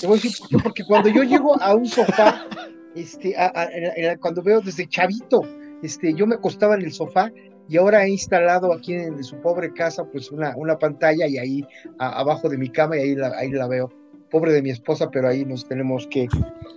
Te 0.00 0.06
voy 0.06 0.18
a 0.18 0.22
decir 0.22 0.32
por 0.38 0.48
qué, 0.48 0.56
porque 0.62 0.84
cuando 0.84 1.10
yo 1.10 1.22
llego 1.24 1.60
a 1.60 1.74
un 1.74 1.84
sofá, 1.84 2.46
este, 2.94 3.36
a- 3.36 3.52
a- 3.54 3.62
a- 3.64 4.12
a- 4.12 4.16
cuando 4.16 4.42
veo 4.42 4.62
desde 4.62 4.88
chavito, 4.88 5.42
este, 5.82 6.14
yo 6.14 6.26
me 6.26 6.36
acostaba 6.36 6.74
en 6.74 6.82
el 6.82 6.92
sofá 6.92 7.30
y 7.68 7.76
ahora 7.76 8.04
he 8.06 8.10
instalado 8.10 8.72
aquí 8.72 8.94
en, 8.94 9.22
su 9.22 9.36
pobre 9.42 9.74
casa 9.74 10.04
pues 10.04 10.30
una, 10.30 10.56
una 10.56 10.78
pantalla 10.78 11.26
y 11.26 11.36
ahí 11.36 11.64
a- 11.98 12.18
abajo 12.20 12.48
de 12.48 12.56
mi 12.56 12.70
cama 12.70 12.96
y 12.96 13.00
ahí 13.00 13.14
la, 13.14 13.28
ahí 13.36 13.50
la 13.50 13.68
veo. 13.68 13.90
Pobre 14.30 14.52
de 14.52 14.62
mi 14.62 14.70
esposa, 14.70 15.10
pero 15.10 15.28
ahí 15.28 15.44
nos 15.44 15.66
tenemos 15.66 16.06
que, 16.08 16.28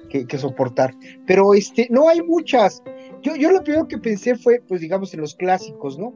que, 0.09 0.25
que 0.25 0.37
soportar. 0.37 0.93
Pero 1.25 1.53
este, 1.53 1.87
no 1.89 2.09
hay 2.09 2.21
muchas. 2.21 2.81
Yo, 3.21 3.35
yo 3.35 3.51
lo 3.51 3.63
primero 3.63 3.87
que 3.87 3.97
pensé 3.97 4.35
fue, 4.35 4.61
pues 4.67 4.81
digamos, 4.81 5.13
en 5.13 5.21
los 5.21 5.35
clásicos, 5.35 5.97
¿no? 5.97 6.13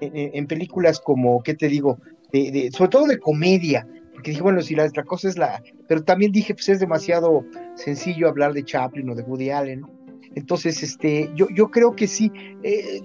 En, 0.00 0.46
películas 0.46 1.00
como, 1.00 1.42
¿qué 1.42 1.54
te 1.54 1.68
digo? 1.68 1.98
De, 2.32 2.50
de- 2.50 2.70
sobre 2.72 2.90
todo 2.90 3.06
de 3.06 3.18
comedia, 3.18 3.86
porque 4.12 4.32
dije, 4.32 4.42
bueno, 4.42 4.60
si 4.60 4.74
la 4.74 4.84
otra 4.84 5.04
cosa 5.04 5.28
es 5.28 5.38
la, 5.38 5.62
pero 5.88 6.02
también 6.02 6.32
dije, 6.32 6.52
pues 6.52 6.68
es 6.68 6.80
demasiado 6.80 7.44
sencillo 7.76 8.28
hablar 8.28 8.52
de 8.52 8.64
Chaplin 8.64 9.08
o 9.08 9.14
de 9.14 9.22
Woody 9.22 9.50
Allen, 9.50 9.80
¿no? 9.82 9.90
Entonces, 10.34 10.82
este, 10.82 11.30
yo, 11.36 11.46
yo 11.54 11.70
creo 11.70 11.94
que 11.94 12.08
sí. 12.08 12.30
Eh, 12.64 13.00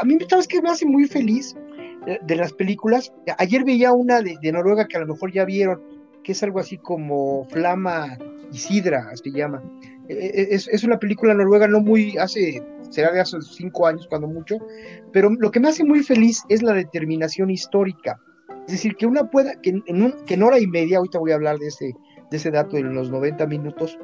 a 0.00 0.04
mí, 0.04 0.16
¿sabes 0.30 0.46
qué 0.46 0.62
me 0.62 0.70
hace 0.70 0.86
muy 0.86 1.06
feliz 1.08 1.56
eh, 2.06 2.18
de 2.24 2.36
las 2.36 2.52
películas? 2.52 3.12
Ayer 3.38 3.64
veía 3.64 3.92
una 3.92 4.22
de, 4.22 4.36
de 4.40 4.52
Noruega 4.52 4.86
que 4.86 4.96
a 4.96 5.00
lo 5.00 5.08
mejor 5.08 5.32
ya 5.32 5.44
vieron, 5.44 5.82
que 6.22 6.32
es 6.32 6.42
algo 6.42 6.60
así 6.60 6.78
como 6.78 7.44
Flama 7.46 8.18
y 8.52 8.58
Sidra, 8.58 9.10
se 9.14 9.30
llama. 9.30 9.62
E, 10.08 10.14
e, 10.14 10.54
es, 10.54 10.68
es, 10.68 10.84
una 10.84 10.98
película 10.98 11.34
noruega 11.34 11.68
no 11.68 11.80
muy, 11.80 12.16
hace, 12.16 12.62
será 12.90 13.12
de 13.12 13.20
hace 13.20 13.40
cinco 13.42 13.86
años 13.86 14.06
cuando 14.08 14.26
mucho, 14.26 14.56
pero 15.12 15.30
lo 15.30 15.50
que 15.50 15.60
me 15.60 15.68
hace 15.68 15.84
muy 15.84 16.02
feliz 16.02 16.42
es 16.48 16.62
la 16.62 16.72
determinación 16.72 17.50
histórica. 17.50 18.20
Es 18.66 18.72
decir, 18.72 18.96
que 18.96 19.06
una 19.06 19.30
pueda, 19.30 19.60
que 19.60 19.70
en, 19.70 20.14
que 20.26 20.34
en 20.34 20.42
hora 20.42 20.58
y 20.58 20.66
media, 20.66 20.98
ahorita 20.98 21.18
voy 21.18 21.32
a 21.32 21.36
hablar 21.36 21.58
de 21.58 21.68
ese, 21.68 21.94
de 22.30 22.36
ese 22.36 22.50
dato 22.50 22.76
en 22.76 22.94
los 22.94 23.10
90 23.10 23.46
minutos, 23.46 23.98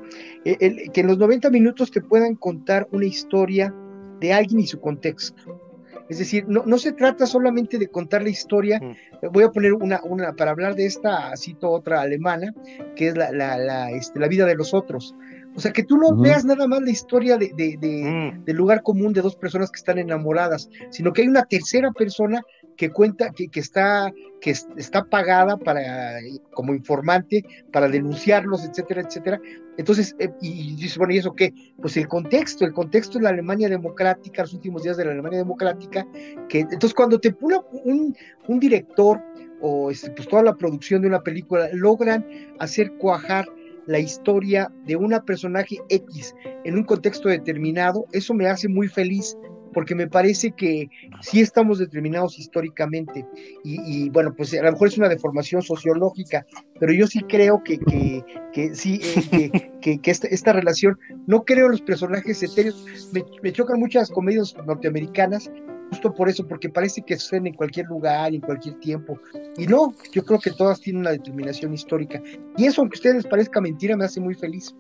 que 0.45 1.01
en 1.01 1.07
los 1.07 1.19
90 1.19 1.51
minutos 1.51 1.91
te 1.91 2.01
puedan 2.01 2.35
contar 2.37 2.89
una 2.93 3.07
historia 3.07 3.75
de 4.21 4.33
alguien 4.33 4.61
y 4.61 4.67
su 4.67 4.81
contexto. 4.81 5.64
Es 6.09 6.19
decir, 6.19 6.45
no, 6.49 6.65
no 6.67 6.79
se 6.79 6.93
trata 6.93 7.27
solamente 7.27 7.79
de 7.79 7.89
contar 7.89 8.23
la 8.23 8.29
historia. 8.29 8.81
Mm. 8.81 9.31
Voy 9.33 9.45
a 9.45 9.51
poner 9.51 9.73
una, 9.73 10.01
una, 10.05 10.35
para 10.35 10.51
hablar 10.51 10.75
de 10.75 10.87
esta, 10.87 11.35
cito 11.37 11.71
otra 11.71 12.03
alemana, 12.03 12.55
que 12.95 13.09
es 13.09 13.17
la, 13.17 13.31
la, 13.33 13.57
la, 13.57 13.91
este, 13.91 14.21
la 14.21 14.29
vida 14.29 14.45
de 14.45 14.55
los 14.55 14.75
otros. 14.75 15.15
O 15.57 15.61
sea, 15.61 15.73
que 15.73 15.85
tú 15.85 15.97
no 15.97 16.17
veas 16.17 16.45
nada 16.45 16.67
más 16.67 16.83
la 16.83 16.91
historia 16.91 17.39
de, 17.39 17.53
de, 17.57 17.77
de, 17.79 18.03
mm. 18.05 18.45
del 18.45 18.57
lugar 18.57 18.83
común 18.83 19.13
de 19.13 19.23
dos 19.23 19.37
personas 19.37 19.71
que 19.71 19.79
están 19.79 19.99
enamoradas, 19.99 20.69
sino 20.91 21.13
que 21.13 21.23
hay 21.23 21.29
una 21.29 21.45
tercera 21.45 21.93
persona 21.93 22.43
que 22.77 22.91
cuenta, 22.91 23.31
que, 23.31 23.49
que, 23.49 23.61
está, 23.61 24.13
que 24.41 24.51
está 24.51 25.05
pagada 25.05 25.57
para, 25.57 26.19
como 26.53 26.75
informante 26.75 27.45
para 27.73 27.89
denunciarlos, 27.89 28.65
etcétera, 28.65 29.03
etcétera. 29.03 29.41
Entonces, 29.77 30.15
eh, 30.19 30.31
y 30.41 30.77
dice, 30.77 30.99
bueno, 30.99 31.15
¿y 31.15 31.19
eso 31.19 31.35
qué? 31.35 31.53
Pues 31.81 31.97
el 31.97 32.09
contexto, 32.09 32.65
el 32.65 32.73
contexto 32.73 33.19
de 33.19 33.25
la 33.25 33.31
Alemania 33.31 33.69
democrática, 33.69 34.43
los 34.43 34.55
últimos 34.55 34.83
días 34.83 34.97
de 34.97 35.05
la 35.05 35.13
Alemania 35.13 35.39
democrática, 35.39 36.07
que 36.49 36.61
entonces 36.61 36.95
cuando 36.95 37.19
te 37.19 37.33
pone 37.33 37.59
un, 37.85 38.17
un 38.49 38.61
director 38.61 39.21
o 39.61 39.91
este, 39.91 40.11
pues 40.11 40.29
toda 40.29 40.43
la 40.43 40.55
producción 40.55 41.03
de 41.03 41.09
una 41.09 41.23
película, 41.23 41.69
logran 41.73 42.27
hacer 42.59 42.93
cuajar 42.99 43.47
la 43.87 43.99
historia 43.99 44.71
de 44.87 44.97
una 44.97 45.23
personaje 45.25 45.79
X 45.89 46.35
en 46.65 46.77
un 46.77 46.85
contexto 46.85 47.29
determinado, 47.29 48.07
eso 48.13 48.35
me 48.35 48.47
hace 48.47 48.69
muy 48.69 48.89
feliz 48.89 49.37
porque 49.75 49.95
me 49.95 50.07
parece 50.07 50.53
que 50.53 50.89
sí 51.21 51.41
estamos 51.41 51.79
determinados 51.79 52.39
históricamente 52.39 53.27
y, 53.63 54.09
bueno, 54.11 54.35
pues 54.35 54.55
a 54.55 54.63
lo 54.63 54.73
mejor 54.73 54.89
es 54.89 54.99
una 54.99 55.09
deformación 55.09 55.61
sociológica, 55.61 56.47
pero 56.81 56.93
yo 56.93 57.07
sí 57.07 57.21
creo 57.23 57.63
que, 57.63 57.79
que, 57.79 58.25
que 58.53 58.75
sí, 58.75 59.01
eh, 59.33 59.51
que, 59.83 59.99
que, 59.99 60.11
esta, 60.11 60.29
esta, 60.29 60.53
relación, 60.53 60.99
no 61.27 61.45
creo 61.45 61.69
los 61.69 61.83
personajes 61.83 62.43
etéreos, 62.43 63.11
me, 63.13 63.25
me 63.43 63.53
chocan 63.53 63.79
muchas 63.79 64.11
comedias 64.11 64.55
norteamericanas 64.67 65.51
justo 65.91 66.15
por 66.15 66.29
eso, 66.29 66.47
porque 66.47 66.69
parece 66.69 67.03
que 67.03 67.17
suceden 67.17 67.49
en 67.49 67.55
cualquier 67.55 67.87
lugar, 67.87 68.35
en 68.35 68.41
cualquier 68.41 68.79
tiempo. 68.81 69.19
Y 69.57 69.67
no, 69.67 69.95
yo 70.13 70.25
creo 70.25 70.41
que 70.41 70.51
todas 70.51 70.81
tienen 70.81 71.01
una 71.01 71.13
determinación 71.13 71.73
histórica. 71.73 72.21
Y 72.57 72.67
eso, 72.67 72.81
aunque 72.81 72.97
a 72.97 72.99
ustedes 72.99 73.17
les 73.17 73.27
parezca 73.27 73.61
mentira, 73.61 73.97
me 73.97 74.05
hace 74.05 74.21
muy 74.21 74.35
feliz. 74.35 74.75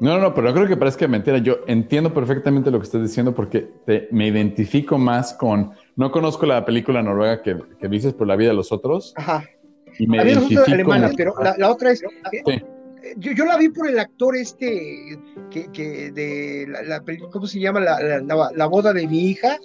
No, 0.00 0.18
no, 0.18 0.34
pero 0.34 0.48
no 0.48 0.54
creo 0.54 0.66
que 0.66 0.76
parezca 0.76 1.06
mentira. 1.06 1.38
Yo 1.38 1.60
entiendo 1.66 2.12
perfectamente 2.12 2.70
lo 2.70 2.78
que 2.78 2.84
estás 2.84 3.02
diciendo 3.02 3.34
porque 3.34 3.68
te, 3.86 4.08
me 4.10 4.26
identifico 4.28 4.98
más 4.98 5.34
con. 5.34 5.72
No 5.96 6.10
conozco 6.10 6.46
la 6.46 6.64
película 6.64 7.02
noruega 7.02 7.42
que, 7.42 7.56
que 7.78 7.88
dices 7.88 8.12
por 8.12 8.26
la 8.26 8.36
vida 8.36 8.48
de 8.48 8.54
los 8.54 8.72
otros. 8.72 9.12
Ajá. 9.16 9.44
Y 9.98 10.06
me 10.08 10.22
identifico 10.22 10.64
alemana, 10.66 11.10
pero 11.16 11.34
la, 11.40 11.54
la, 11.56 11.70
otra 11.70 11.92
es. 11.92 12.00
Sí. 12.00 12.62
Yo, 13.16 13.32
yo, 13.32 13.44
la 13.44 13.56
vi 13.56 13.68
por 13.68 13.88
el 13.88 13.98
actor 13.98 14.34
este 14.36 15.18
que, 15.50 15.70
que 15.70 16.10
de 16.10 16.66
la, 16.68 16.82
la, 16.82 17.04
¿cómo 17.30 17.46
se 17.46 17.60
llama? 17.60 17.78
La, 17.80 18.20
la, 18.20 18.66
boda 18.66 18.92
de 18.92 19.06
mi 19.06 19.30
hija. 19.30 19.58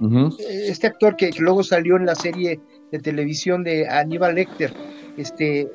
Uh 0.00 0.06
-huh. 0.08 0.36
Este 0.40 0.86
actor 0.86 1.16
que, 1.16 1.30
que 1.30 1.42
luego 1.42 1.62
salió 1.62 1.96
en 1.96 2.06
la 2.06 2.14
serie 2.14 2.60
de 2.90 2.98
televisión 2.98 3.62
de 3.62 3.86
Aníbal 3.88 4.34
Lecter 4.34 4.72
este, 5.16 5.68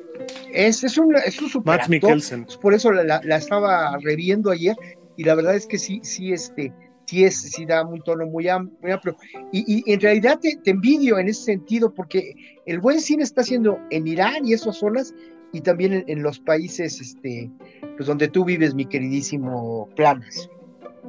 es, 0.52 0.84
es, 0.84 0.98
un, 0.98 1.14
es 1.16 1.40
un 1.40 1.48
super 1.48 1.78
Matt 1.78 1.88
Mikkelsen. 1.88 2.46
Por 2.60 2.74
eso 2.74 2.90
la, 2.92 3.20
la, 3.22 3.36
estaba 3.36 3.96
reviendo 3.98 4.50
ayer 4.50 4.76
y 5.16 5.24
la 5.24 5.34
verdad 5.34 5.54
es 5.54 5.66
que 5.66 5.78
sí, 5.78 6.00
sí, 6.02 6.32
este, 6.32 6.72
sí, 7.06 7.24
es, 7.24 7.40
sí 7.40 7.64
da 7.64 7.84
un 7.84 8.00
tono 8.02 8.26
muy, 8.26 8.48
amplio. 8.48 9.16
Y, 9.52 9.82
y 9.88 9.92
en 9.92 10.00
realidad 10.00 10.38
te, 10.40 10.56
te, 10.56 10.70
envidio 10.70 11.18
en 11.18 11.28
ese 11.28 11.44
sentido 11.44 11.92
porque 11.92 12.34
el 12.66 12.80
buen 12.80 13.00
cine 13.00 13.22
está 13.22 13.42
haciendo 13.42 13.78
en 13.90 14.06
Irán 14.06 14.46
y 14.46 14.52
esas 14.52 14.76
zonas 14.76 15.14
y 15.52 15.60
también 15.60 15.92
en, 15.92 16.04
en 16.08 16.22
los 16.22 16.38
países 16.40 17.00
este, 17.00 17.50
pues 17.96 18.06
donde 18.06 18.28
tú 18.28 18.44
vives, 18.44 18.74
mi 18.74 18.86
queridísimo 18.86 19.88
Planas. 19.96 20.50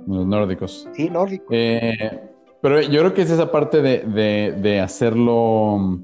Los 0.08 0.26
nórdicos. 0.26 0.88
Sí, 0.94 1.10
nórdicos. 1.10 1.48
Eh, 1.52 2.20
pero 2.62 2.82
yo 2.82 3.00
creo 3.02 3.14
que 3.14 3.22
es 3.22 3.32
esa 3.32 3.52
parte 3.52 3.82
de, 3.82 4.00
de, 4.00 4.56
de 4.60 4.80
hacerlo 4.80 6.00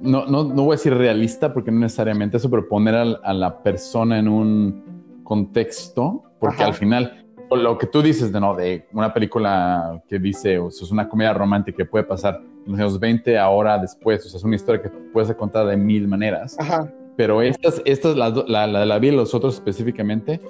no, 0.00 0.26
no, 0.26 0.44
no 0.44 0.64
voy 0.64 0.74
a 0.74 0.76
decir 0.76 0.94
realista 0.94 1.52
porque 1.52 1.70
no 1.70 1.80
necesariamente 1.80 2.36
eso, 2.36 2.50
pero 2.50 2.68
poner 2.68 2.94
a, 2.94 3.02
a 3.02 3.32
la 3.34 3.62
persona 3.62 4.18
en 4.18 4.28
un 4.28 5.20
contexto, 5.24 6.22
porque 6.38 6.62
Ajá. 6.62 6.66
al 6.66 6.74
final 6.74 7.26
lo 7.50 7.78
que 7.78 7.86
tú 7.86 8.02
dices 8.02 8.32
de 8.32 8.40
no 8.40 8.54
de 8.54 8.86
una 8.92 9.12
película 9.12 10.02
que 10.08 10.18
dice 10.18 10.58
o 10.58 10.70
sea, 10.70 10.84
es 10.84 10.90
una 10.90 11.08
comedia 11.08 11.32
romántica 11.32 11.76
que 11.76 11.84
puede 11.84 12.04
pasar 12.04 12.40
en 12.66 12.72
los 12.72 12.80
años 12.80 12.98
20 12.98 13.38
ahora 13.38 13.78
después 13.78 14.26
o 14.26 14.28
sea 14.28 14.38
es 14.38 14.44
una 14.44 14.56
historia 14.56 14.82
que 14.82 14.88
puede 14.88 15.28
ser 15.28 15.36
contada 15.36 15.66
de 15.66 15.76
mil 15.76 16.08
maneras 16.08 16.56
Ajá. 16.58 16.92
pero 17.16 17.42
estas 17.42 17.80
estas 17.84 18.16
la, 18.16 18.30
la, 18.30 18.66
la 18.66 18.80
de 18.80 18.86
la 18.86 18.98
vida 18.98 19.12
y 19.12 19.16
los 19.16 19.34
otros 19.34 19.54
específicamente 19.54 20.40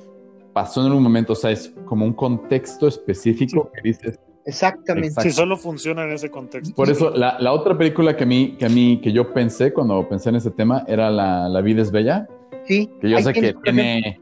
pasó 0.55 0.87
en 0.87 0.93
un 0.93 1.03
momento 1.03 1.35
o 1.35 1.37
sea 1.37 1.51
es 1.51 1.75
como 1.85 2.07
un 2.07 2.15
contexto 2.15 2.89
específico 2.89 3.71
sí. 3.71 3.71
que 3.75 3.89
dices 3.89 4.21
Exactamente. 4.47 5.09
Exacto. 5.09 5.31
Sí, 5.31 5.37
solo 5.37 5.57
funciona 5.57 6.05
en 6.05 6.13
ese 6.13 6.31
contexto. 6.31 6.75
Por 6.75 6.89
eso, 6.89 7.11
la, 7.11 7.37
la, 7.41 7.53
otra 7.53 7.77
película 7.77 8.17
que 8.17 8.25
a 8.25 8.27
mí, 8.27 8.57
que 8.59 8.67
a 8.67 8.69
mí, 8.69 9.01
que 9.03 9.13
yo 9.13 9.33
pensé 9.33 9.73
cuando 9.73 10.09
pensé 10.09 10.29
en 10.29 10.37
ese 10.37 10.51
tema 10.51 10.85
era 10.87 11.11
La, 11.11 11.49
la 11.49 11.61
vida 11.61 11.83
es 11.83 11.91
bella. 11.91 12.29
Sí. 12.65 12.91
Que 13.01 13.11
yo 13.11 13.19
sé 13.19 13.33
que 13.33 13.55
tiene 13.63 14.21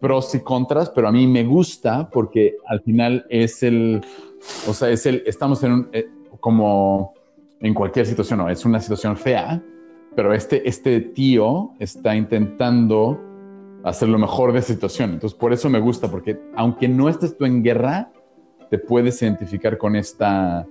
pros 0.00 0.34
y 0.34 0.40
contras, 0.40 0.90
pero 0.90 1.08
a 1.08 1.12
mí 1.12 1.26
me 1.26 1.44
gusta 1.44 2.10
porque 2.10 2.56
al 2.66 2.82
final 2.82 3.24
es 3.30 3.62
el, 3.62 4.04
o 4.68 4.74
sea, 4.74 4.90
es 4.90 5.06
el, 5.06 5.22
estamos 5.24 5.62
en 5.62 5.72
un, 5.72 5.88
eh, 5.92 6.06
como 6.40 7.14
en 7.60 7.72
cualquier 7.72 8.04
situación, 8.04 8.40
no, 8.40 8.50
es 8.50 8.66
una 8.66 8.80
situación 8.80 9.16
fea, 9.16 9.62
pero 10.14 10.34
este, 10.34 10.68
este 10.68 11.00
tío 11.00 11.72
está 11.78 12.14
intentando 12.14 13.18
hacer 13.82 14.08
lo 14.08 14.18
mejor 14.18 14.52
de 14.52 14.58
esa 14.58 14.74
situación. 14.74 15.12
Entonces, 15.12 15.38
por 15.38 15.54
eso 15.54 15.70
me 15.70 15.80
gusta, 15.80 16.10
porque 16.10 16.38
aunque 16.54 16.86
no 16.86 17.08
estés 17.08 17.36
tú 17.38 17.46
en 17.46 17.62
guerra, 17.62 18.10
te 18.74 18.78
puedes 18.80 19.22
identificar 19.22 19.78
con 19.78 19.94
esta, 19.94 20.66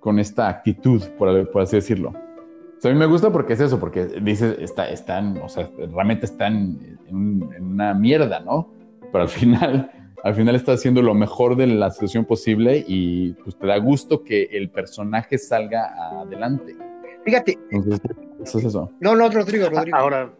con 0.00 0.18
esta 0.18 0.50
actitud, 0.50 1.02
por, 1.16 1.50
por 1.50 1.62
así 1.62 1.76
decirlo. 1.76 2.10
O 2.10 2.80
sea, 2.80 2.90
a 2.90 2.94
mí 2.94 3.00
me 3.00 3.06
gusta 3.06 3.32
porque 3.32 3.54
es 3.54 3.60
eso, 3.60 3.80
porque 3.80 4.04
dices, 4.04 4.58
está, 4.60 4.90
están, 4.90 5.38
o 5.38 5.48
sea, 5.48 5.70
realmente 5.78 6.26
están 6.26 6.78
en, 7.06 7.48
en, 7.56 7.64
una 7.64 7.94
mierda, 7.94 8.40
¿no? 8.40 8.70
Pero 9.10 9.22
al 9.22 9.28
final, 9.30 9.90
al 10.22 10.34
final 10.34 10.56
está 10.56 10.72
haciendo 10.72 11.00
lo 11.00 11.14
mejor 11.14 11.56
de 11.56 11.68
la 11.68 11.90
situación 11.90 12.26
posible 12.26 12.84
y 12.86 13.32
pues 13.32 13.56
te 13.56 13.66
da 13.66 13.78
gusto 13.78 14.22
que 14.22 14.42
el 14.52 14.68
personaje 14.68 15.38
salga 15.38 16.20
adelante. 16.20 16.76
Fíjate. 17.24 17.58
Entonces, 17.70 18.02
eso 18.42 18.58
es 18.58 18.64
eso. 18.66 18.92
No, 19.00 19.16
no, 19.16 19.30
Rodrigo, 19.30 19.70
Rodrigo. 19.70 19.96
Ahora, 19.96 20.30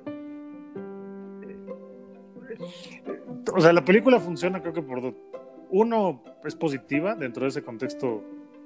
o 3.55 3.61
sea, 3.63 3.73
la 3.73 3.83
película 3.83 4.21
funciona 4.21 4.61
creo 4.61 4.75
que 4.75 4.83
por 4.83 5.01
uno 5.71 6.23
es 6.45 6.55
positiva 6.55 7.15
dentro 7.15 7.45
de 7.45 7.51
ese 7.51 7.63
contexto 7.63 8.23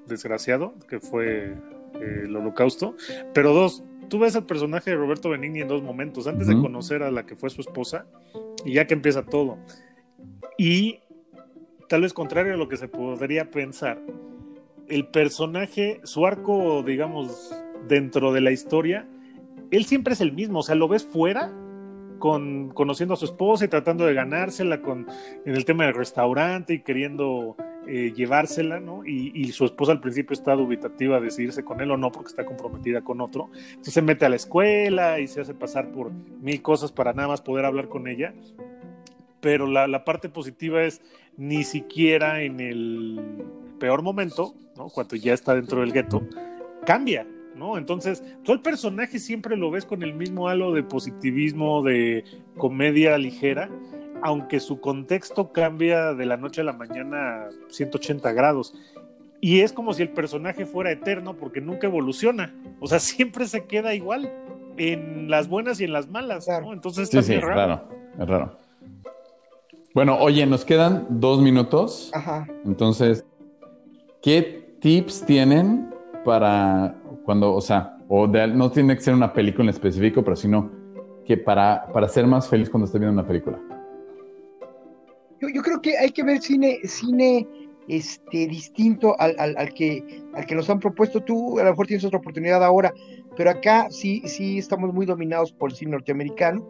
desgraciado 0.06 0.74
que 0.88 1.00
fue 1.00 1.54
eh, 2.00 2.22
el 2.24 2.36
holocausto, 2.36 2.96
pero 3.32 3.52
dos, 3.52 3.84
tú 4.08 4.18
ves 4.18 4.36
al 4.36 4.46
personaje 4.46 4.90
de 4.90 4.96
Roberto 4.96 5.30
Benigni 5.30 5.60
en 5.60 5.68
dos 5.68 5.82
momentos, 5.82 6.26
antes 6.26 6.48
uh 6.48 6.52
-huh. 6.52 6.56
de 6.56 6.62
conocer 6.62 7.02
a 7.02 7.10
la 7.10 7.24
que 7.24 7.36
fue 7.36 7.50
su 7.50 7.60
esposa 7.60 8.06
y 8.64 8.74
ya 8.74 8.86
que 8.86 8.94
empieza 8.94 9.24
todo. 9.24 9.58
Y 10.58 11.00
tal 11.88 12.02
vez 12.02 12.12
contrario 12.12 12.54
a 12.54 12.56
lo 12.56 12.68
que 12.68 12.76
se 12.76 12.88
podría 12.88 13.50
pensar, 13.50 14.00
el 14.88 15.06
personaje, 15.06 16.00
su 16.04 16.26
arco, 16.26 16.82
digamos, 16.82 17.54
dentro 17.88 18.32
de 18.32 18.40
la 18.40 18.50
historia, 18.50 19.06
él 19.70 19.84
siempre 19.84 20.14
es 20.14 20.20
el 20.20 20.32
mismo, 20.32 20.60
o 20.60 20.62
sea, 20.62 20.74
lo 20.74 20.88
ves 20.88 21.04
fuera 21.04 21.52
con, 22.22 22.68
conociendo 22.68 23.14
a 23.14 23.16
su 23.16 23.24
esposa 23.24 23.64
y 23.64 23.68
tratando 23.68 24.06
de 24.06 24.14
ganársela 24.14 24.80
con, 24.80 25.08
en 25.44 25.56
el 25.56 25.64
tema 25.64 25.86
del 25.86 25.94
restaurante 25.94 26.72
y 26.72 26.78
queriendo 26.78 27.56
eh, 27.88 28.12
llevársela, 28.14 28.78
¿no? 28.78 29.04
Y, 29.04 29.50
su 29.50 29.64
esposa 29.64 29.90
al 29.90 30.00
principio 30.00 30.32
está 30.32 30.54
dubitativa 30.54 31.18
de 31.18 31.42
irse 31.42 31.64
con 31.64 31.80
él 31.80 31.90
o 31.90 31.96
no 31.96 32.12
porque 32.12 32.28
está 32.28 32.44
comprometida 32.44 33.02
con 33.02 33.20
otro. 33.20 33.50
Entonces 33.70 33.94
se 33.94 34.02
mete 34.02 34.24
a 34.24 34.28
la 34.28 34.36
escuela 34.36 35.18
y 35.18 35.26
se 35.26 35.40
hace 35.40 35.52
pasar 35.52 35.90
por 35.90 36.12
mil 36.12 36.62
cosas 36.62 36.92
para 36.92 37.12
nada 37.12 37.26
más 37.26 37.40
poder 37.40 37.64
hablar 37.64 37.88
con 37.88 38.06
ella. 38.06 38.32
Pero 39.40 39.66
la, 39.66 39.88
la 39.88 40.04
parte 40.04 40.28
positiva 40.28 40.84
es 40.84 41.02
ni 41.36 41.64
siquiera 41.64 42.42
en 42.42 42.60
el 42.60 43.20
peor 43.80 44.02
momento, 44.02 44.54
¿no? 44.76 44.90
Cuando 44.90 45.16
ya 45.16 45.34
está 45.34 45.56
dentro 45.56 45.80
del 45.80 45.92
gueto, 45.92 46.22
cambia, 46.86 47.26
¿no? 47.56 47.78
Entonces, 47.78 48.22
todo 48.44 48.54
el 48.54 48.62
personaje 48.62 49.18
siempre 49.18 49.56
lo 49.56 49.70
ves 49.70 49.84
con 49.84 50.02
el 50.02 50.14
mismo 50.14 50.48
halo 50.48 50.72
de 50.72 50.82
positivismo, 50.82 51.82
de 51.82 52.24
comedia 52.56 53.16
ligera, 53.18 53.68
aunque 54.22 54.60
su 54.60 54.80
contexto 54.80 55.52
cambia 55.52 56.14
de 56.14 56.26
la 56.26 56.36
noche 56.36 56.60
a 56.60 56.64
la 56.64 56.72
mañana 56.72 57.46
180 57.68 58.32
grados. 58.32 58.74
Y 59.40 59.60
es 59.60 59.72
como 59.72 59.92
si 59.92 60.02
el 60.02 60.10
personaje 60.10 60.66
fuera 60.66 60.92
eterno 60.92 61.34
porque 61.34 61.60
nunca 61.60 61.86
evoluciona. 61.88 62.54
O 62.80 62.86
sea, 62.86 62.98
siempre 63.00 63.46
se 63.46 63.64
queda 63.66 63.94
igual. 63.94 64.32
en 64.78 65.28
las 65.28 65.48
buenas 65.48 65.80
y 65.80 65.84
en 65.84 65.92
las 65.92 66.08
malas. 66.08 66.48
Entonces 66.72 67.08
Sí, 67.10 67.18
está 67.18 67.26
sí, 67.32 67.34
es 67.38 67.42
raro. 67.42 67.56
raro, 67.56 67.88
es 68.18 68.28
raro. 68.28 68.58
Bueno, 69.94 70.16
oye, 70.18 70.46
nos 70.46 70.64
quedan 70.64 71.06
dos 71.10 71.42
minutos. 71.42 72.10
Ajá. 72.14 72.46
Entonces, 72.64 73.26
¿qué 74.22 74.76
tips 74.80 75.26
tienen 75.26 75.90
para 76.24 76.94
cuando, 77.24 77.54
o 77.54 77.60
sea, 77.60 77.96
o 78.08 78.26
de- 78.26 78.48
no 78.48 78.70
tiene 78.70 78.94
que 78.94 79.02
ser 79.02 79.14
una 79.14 79.32
película 79.32 79.64
en 79.64 79.70
específico, 79.70 80.22
pero 80.22 80.36
sino 80.36 80.70
que 81.24 81.36
para, 81.36 81.86
para 81.92 82.08
ser 82.08 82.26
más 82.26 82.48
feliz 82.48 82.68
cuando 82.68 82.86
estés 82.86 83.00
viendo 83.00 83.20
una 83.20 83.26
película? 83.26 83.58
Yo, 85.40 85.48
yo 85.48 85.62
creo 85.62 85.80
que 85.80 85.96
hay 85.98 86.10
que 86.10 86.22
ver 86.22 86.40
cine, 86.40 86.78
cine 86.84 87.46
este, 87.92 88.46
distinto 88.46 89.14
al, 89.20 89.36
al, 89.38 89.74
que, 89.74 90.02
al 90.32 90.46
que 90.46 90.54
nos 90.54 90.70
han 90.70 90.80
propuesto. 90.80 91.22
Tú 91.22 91.58
a 91.58 91.64
lo 91.64 91.70
mejor 91.70 91.86
tienes 91.86 92.04
otra 92.06 92.20
oportunidad 92.20 92.64
ahora, 92.64 92.92
pero 93.36 93.50
acá 93.50 93.88
sí, 93.90 94.22
sí 94.24 94.56
estamos 94.56 94.94
muy 94.94 95.04
dominados 95.04 95.52
por 95.52 95.70
el 95.70 95.76
cine 95.76 95.92
norteamericano. 95.92 96.66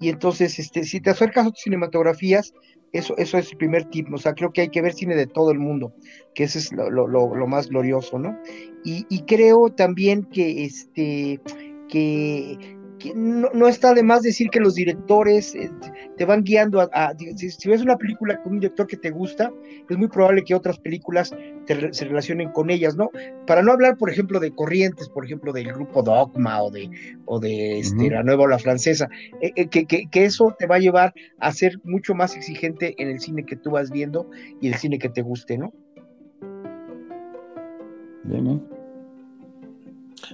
Y 0.00 0.08
entonces, 0.08 0.58
este, 0.58 0.84
si 0.84 1.00
te 1.00 1.10
acercas 1.10 1.44
a 1.44 1.48
otras 1.48 1.62
cinematografías, 1.62 2.54
eso, 2.92 3.14
eso 3.18 3.36
es 3.36 3.50
el 3.52 3.58
primer 3.58 3.84
tip. 3.84 4.12
O 4.12 4.16
sea, 4.16 4.32
creo 4.32 4.50
que 4.50 4.62
hay 4.62 4.68
que 4.70 4.80
ver 4.80 4.94
cine 4.94 5.14
de 5.14 5.26
todo 5.26 5.50
el 5.50 5.58
mundo, 5.58 5.92
que 6.34 6.44
ese 6.44 6.58
es 6.58 6.72
lo, 6.72 7.46
más 7.46 7.68
glorioso, 7.68 8.18
¿no? 8.18 8.34
Y, 8.82 9.04
y 9.10 9.20
creo 9.24 9.68
también 9.68 10.24
que 10.24 10.64
este 10.64 11.38
que 11.88 12.56
no, 13.14 13.48
no, 13.52 13.68
está 13.68 13.94
de 13.94 14.02
más 14.02 14.22
decir 14.22 14.48
que 14.50 14.60
los 14.60 14.74
directores 14.74 15.54
eh, 15.54 15.70
te 16.16 16.24
van 16.24 16.42
guiando 16.42 16.80
a, 16.80 16.88
a 16.92 17.14
si, 17.16 17.50
si, 17.50 17.68
ves 17.68 17.82
una 17.82 17.96
película 17.96 18.40
con 18.42 18.54
un 18.54 18.60
director 18.60 18.86
que 18.86 18.96
te 18.96 19.10
gusta, 19.10 19.52
es 19.88 19.96
muy 19.96 20.08
probable 20.08 20.44
que 20.44 20.54
otras 20.54 20.78
películas 20.78 21.34
te, 21.66 21.92
se 21.92 22.04
relacionen 22.04 22.50
con 22.52 22.70
ellas, 22.70 22.96
¿no? 22.96 23.10
Para 23.46 23.62
no 23.62 23.72
hablar, 23.72 23.96
por 23.96 24.10
ejemplo, 24.10 24.40
de 24.40 24.52
corrientes, 24.54 25.08
por 25.08 25.24
ejemplo, 25.24 25.52
del 25.52 25.72
grupo 25.72 26.02
Dogma 26.02 26.62
o 26.62 26.70
de, 26.70 26.90
o 27.26 27.40
de 27.40 27.80
este, 27.80 27.96
uh 27.96 28.08
-huh. 28.08 28.12
la 28.12 28.22
nueva 28.22 28.44
ola 28.44 28.58
francesa, 28.58 29.08
eh, 29.40 29.52
eh, 29.56 29.68
que, 29.68 29.86
que, 29.86 30.06
que, 30.10 30.24
eso 30.24 30.54
te 30.58 30.66
va 30.66 30.76
a 30.76 30.80
llevar 30.80 31.12
a 31.38 31.52
ser 31.52 31.78
mucho 31.84 32.14
más 32.14 32.36
exigente 32.36 32.94
en 32.98 33.08
el 33.08 33.20
cine 33.20 33.44
que 33.44 33.56
tú 33.56 33.70
vas 33.70 33.90
viendo 33.90 34.28
y 34.60 34.68
el 34.68 34.74
cine 34.74 34.98
que 34.98 35.08
te 35.08 35.22
guste, 35.22 35.58
¿no? 35.58 35.72
Bien, 38.24 38.44
bien. 38.44 38.81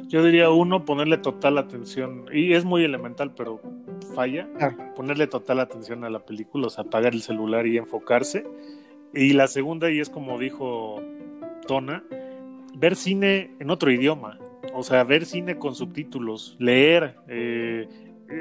Yo 0.08 0.24
diría 0.24 0.50
uno, 0.50 0.84
ponerle 0.86 1.18
total 1.18 1.58
atención, 1.58 2.24
y 2.32 2.54
es 2.54 2.64
muy 2.64 2.82
elemental, 2.82 3.34
pero 3.34 3.60
falla, 4.14 4.48
ah. 4.58 4.74
ponerle 4.96 5.26
total 5.26 5.60
atención 5.60 6.02
a 6.04 6.10
la 6.10 6.24
película, 6.24 6.68
o 6.68 6.70
sea, 6.70 6.84
apagar 6.84 7.12
el 7.12 7.22
celular 7.22 7.66
y 7.66 7.76
enfocarse. 7.76 8.46
Y 9.12 9.34
la 9.34 9.48
segunda, 9.48 9.90
y 9.90 10.00
es 10.00 10.08
como 10.08 10.38
dijo 10.38 11.02
Tona, 11.66 12.04
ver 12.74 12.96
cine 12.96 13.54
en 13.58 13.70
otro 13.70 13.90
idioma, 13.90 14.38
o 14.72 14.82
sea, 14.82 15.04
ver 15.04 15.26
cine 15.26 15.58
con 15.58 15.74
subtítulos, 15.74 16.56
leer, 16.58 17.16
eh, 17.28 17.86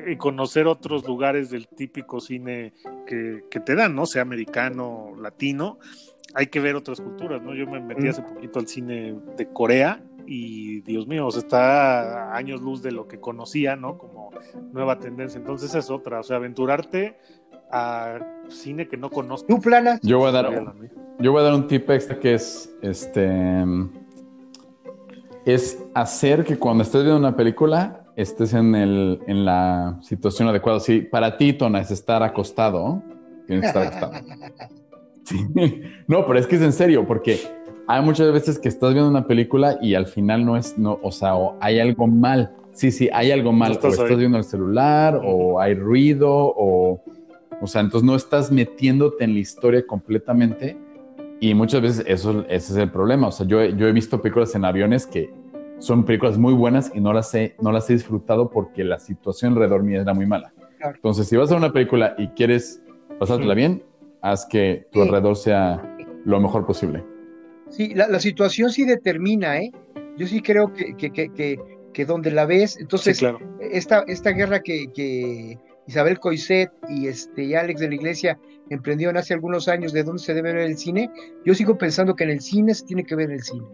y 0.07 0.15
conocer 0.17 0.67
otros 0.67 1.05
lugares 1.07 1.49
del 1.49 1.67
típico 1.67 2.19
cine 2.19 2.73
que, 3.05 3.43
que, 3.49 3.59
te 3.59 3.75
dan, 3.75 3.95
¿no? 3.95 4.05
Sea 4.05 4.21
americano, 4.21 5.13
latino, 5.17 5.79
hay 6.33 6.47
que 6.47 6.59
ver 6.59 6.75
otras 6.75 6.99
culturas, 6.99 7.41
¿no? 7.41 7.55
Yo 7.55 7.65
me 7.67 7.79
metí 7.79 8.03
Mm. 8.03 8.09
hace 8.09 8.21
poquito 8.21 8.59
al 8.59 8.67
cine 8.67 9.15
de 9.37 9.47
Corea 9.53 10.01
y 10.27 10.81
Dios 10.81 11.07
mío, 11.07 11.25
o 11.25 11.31
sea, 11.31 11.41
está 11.41 12.31
a 12.31 12.35
años 12.35 12.61
luz 12.61 12.83
de 12.83 12.91
lo 12.91 13.07
que 13.07 13.19
conocía, 13.19 13.75
¿no? 13.75 13.97
Como 13.97 14.31
nueva 14.73 14.99
tendencia. 14.99 15.39
Entonces 15.39 15.73
es 15.73 15.89
otra, 15.89 16.19
o 16.19 16.23
sea, 16.23 16.35
aventurarte 16.35 17.17
a 17.71 18.19
cine 18.49 18.87
que 18.87 18.97
no 18.97 19.09
conozco. 19.09 19.47
¿Tú 19.47 19.61
planas? 19.61 20.01
Yo 20.03 20.19
voy 20.19 20.29
a 20.29 20.31
dar, 20.33 20.51
yo 21.19 21.31
voy 21.31 21.41
a 21.41 21.43
dar 21.45 21.53
un 21.53 21.67
tip 21.67 21.89
extra 21.89 22.19
que 22.19 22.33
es, 22.33 22.69
este, 22.81 23.63
es 25.45 25.81
hacer 25.93 26.43
que 26.43 26.57
cuando 26.57 26.83
estés 26.83 27.03
viendo 27.03 27.19
una 27.19 27.35
película 27.35 28.03
estés 28.17 28.53
en, 28.53 28.75
el, 28.75 29.21
en 29.27 29.45
la 29.45 29.97
situación 30.01 30.49
adecuada. 30.49 30.81
Si 30.81 31.01
para 31.01 31.37
ti, 31.37 31.53
Tona, 31.53 31.79
es 31.79 31.91
estar 31.91 32.21
acostado, 32.21 33.01
tienes 33.45 33.61
que 33.61 33.67
estar 33.67 33.83
acostado. 33.83 34.13
Sí. 35.27 35.45
No, 36.07 36.25
pero 36.25 36.39
es 36.39 36.47
que 36.47 36.55
es 36.55 36.61
en 36.61 36.71
serio, 36.71 37.05
porque 37.05 37.37
hay 37.87 38.01
muchas 38.01 38.31
veces 38.33 38.59
que 38.59 38.67
estás 38.67 38.93
viendo 38.93 39.09
una 39.09 39.25
película 39.25 39.77
y 39.81 39.95
al 39.95 40.07
final 40.07 40.45
no 40.45 40.57
es, 40.57 40.77
no, 40.77 40.99
o 41.01 41.11
sea, 41.11 41.35
o 41.35 41.55
hay 41.61 41.79
algo 41.79 42.05
mal. 42.05 42.53
Sí, 42.73 42.91
sí, 42.91 43.09
hay 43.13 43.31
algo 43.31 43.53
mal. 43.53 43.69
No 43.69 43.75
estás 43.75 43.91
o 43.91 44.03
estás 44.03 44.11
ahí. 44.11 44.17
viendo 44.17 44.37
el 44.37 44.43
celular, 44.43 45.21
o 45.23 45.59
hay 45.59 45.73
ruido, 45.73 46.29
o, 46.29 47.01
o 47.61 47.67
sea, 47.67 47.81
entonces 47.81 48.05
no 48.05 48.15
estás 48.15 48.51
metiéndote 48.51 49.23
en 49.23 49.33
la 49.33 49.39
historia 49.39 49.87
completamente. 49.87 50.77
Y 51.39 51.53
muchas 51.53 51.81
veces 51.81 52.05
eso, 52.07 52.41
ese 52.49 52.73
es 52.73 52.77
el 52.77 52.91
problema. 52.91 53.27
O 53.27 53.31
sea, 53.31 53.47
yo, 53.47 53.63
yo 53.63 53.87
he 53.87 53.91
visto 53.93 54.21
películas 54.21 54.53
en 54.55 54.65
aviones 54.65 55.07
que 55.07 55.31
son 55.79 56.03
películas 56.03 56.37
muy 56.37 56.53
buenas 56.53 56.91
y 56.93 56.99
no 56.99 57.13
las 57.13 57.33
he, 57.35 57.55
no 57.61 57.71
las 57.71 57.89
he 57.89 57.93
disfrutado 57.93 58.49
porque 58.49 58.83
la 58.83 58.99
situación 58.99 59.53
alrededor 59.53 59.83
mía 59.83 60.01
era 60.01 60.13
muy 60.13 60.25
mala. 60.25 60.51
Claro. 60.77 60.95
Entonces, 60.95 61.27
si 61.27 61.37
vas 61.37 61.51
a 61.51 61.55
una 61.55 61.71
película 61.71 62.15
y 62.17 62.27
quieres 62.29 62.83
pasártela 63.17 63.53
sí. 63.53 63.57
bien, 63.57 63.83
haz 64.21 64.45
que 64.45 64.87
tu 64.91 64.99
sí. 64.99 65.05
alrededor 65.05 65.35
sea 65.35 65.97
lo 66.25 66.39
mejor 66.41 66.65
posible. 66.65 67.03
Sí, 67.69 67.93
la, 67.93 68.07
la, 68.07 68.19
situación 68.19 68.71
sí 68.71 68.85
determina, 68.85 69.59
¿eh? 69.59 69.71
Yo 70.17 70.25
sí 70.27 70.41
creo 70.41 70.73
que, 70.73 70.95
que, 70.95 71.11
que, 71.11 71.29
que, 71.33 71.59
que 71.93 72.05
donde 72.05 72.31
la 72.31 72.45
ves, 72.45 72.77
entonces, 72.79 73.17
sí, 73.17 73.21
claro. 73.21 73.39
esta, 73.59 74.03
esta 74.07 74.31
guerra 74.31 74.61
que, 74.61 74.91
que 74.93 75.57
Isabel 75.87 76.19
Coiset 76.19 76.71
y, 76.89 77.07
este, 77.07 77.43
y 77.43 77.55
Alex 77.55 77.79
de 77.79 77.89
la 77.89 77.95
Iglesia 77.95 78.39
emprendieron 78.69 79.17
hace 79.17 79.33
algunos 79.33 79.67
años 79.67 79.93
de 79.93 80.03
dónde 80.03 80.21
se 80.21 80.33
debe 80.33 80.53
ver 80.53 80.63
el 80.63 80.77
cine, 80.77 81.09
yo 81.45 81.53
sigo 81.53 81.77
pensando 81.77 82.15
que 82.15 82.25
en 82.25 82.31
el 82.31 82.41
cine 82.41 82.73
se 82.73 82.85
tiene 82.85 83.03
que 83.03 83.15
ver 83.15 83.31
el 83.31 83.41
cine. 83.41 83.65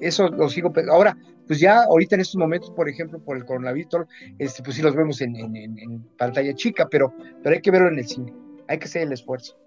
Eso 0.00 0.28
lo 0.28 0.48
sigo 0.48 0.72
pensando. 0.72 0.94
Ahora, 0.94 1.16
pues 1.46 1.60
ya 1.60 1.82
ahorita 1.82 2.14
en 2.14 2.22
estos 2.22 2.36
momentos, 2.36 2.70
por 2.70 2.88
ejemplo, 2.88 3.18
por 3.18 3.36
el 3.36 3.44
coronavirus, 3.44 4.06
este, 4.38 4.62
pues 4.62 4.76
sí 4.76 4.82
los 4.82 4.94
vemos 4.94 5.20
en, 5.20 5.36
en, 5.36 5.56
en 5.56 6.02
pantalla 6.16 6.54
chica, 6.54 6.88
pero, 6.90 7.12
pero 7.42 7.54
hay 7.54 7.60
que 7.60 7.70
verlo 7.70 7.88
en 7.88 7.98
el 7.98 8.06
cine, 8.06 8.32
hay 8.68 8.78
que 8.78 8.86
hacer 8.86 9.02
el 9.02 9.12
esfuerzo. 9.12 9.58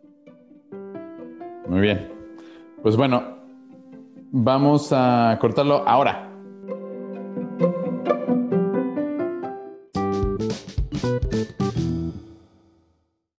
Muy 1.68 1.82
bien. 1.82 2.10
Pues 2.82 2.96
bueno, 2.96 3.37
vamos 4.32 4.92
a 4.92 5.38
cortarlo 5.40 5.84
ahora. 5.88 6.27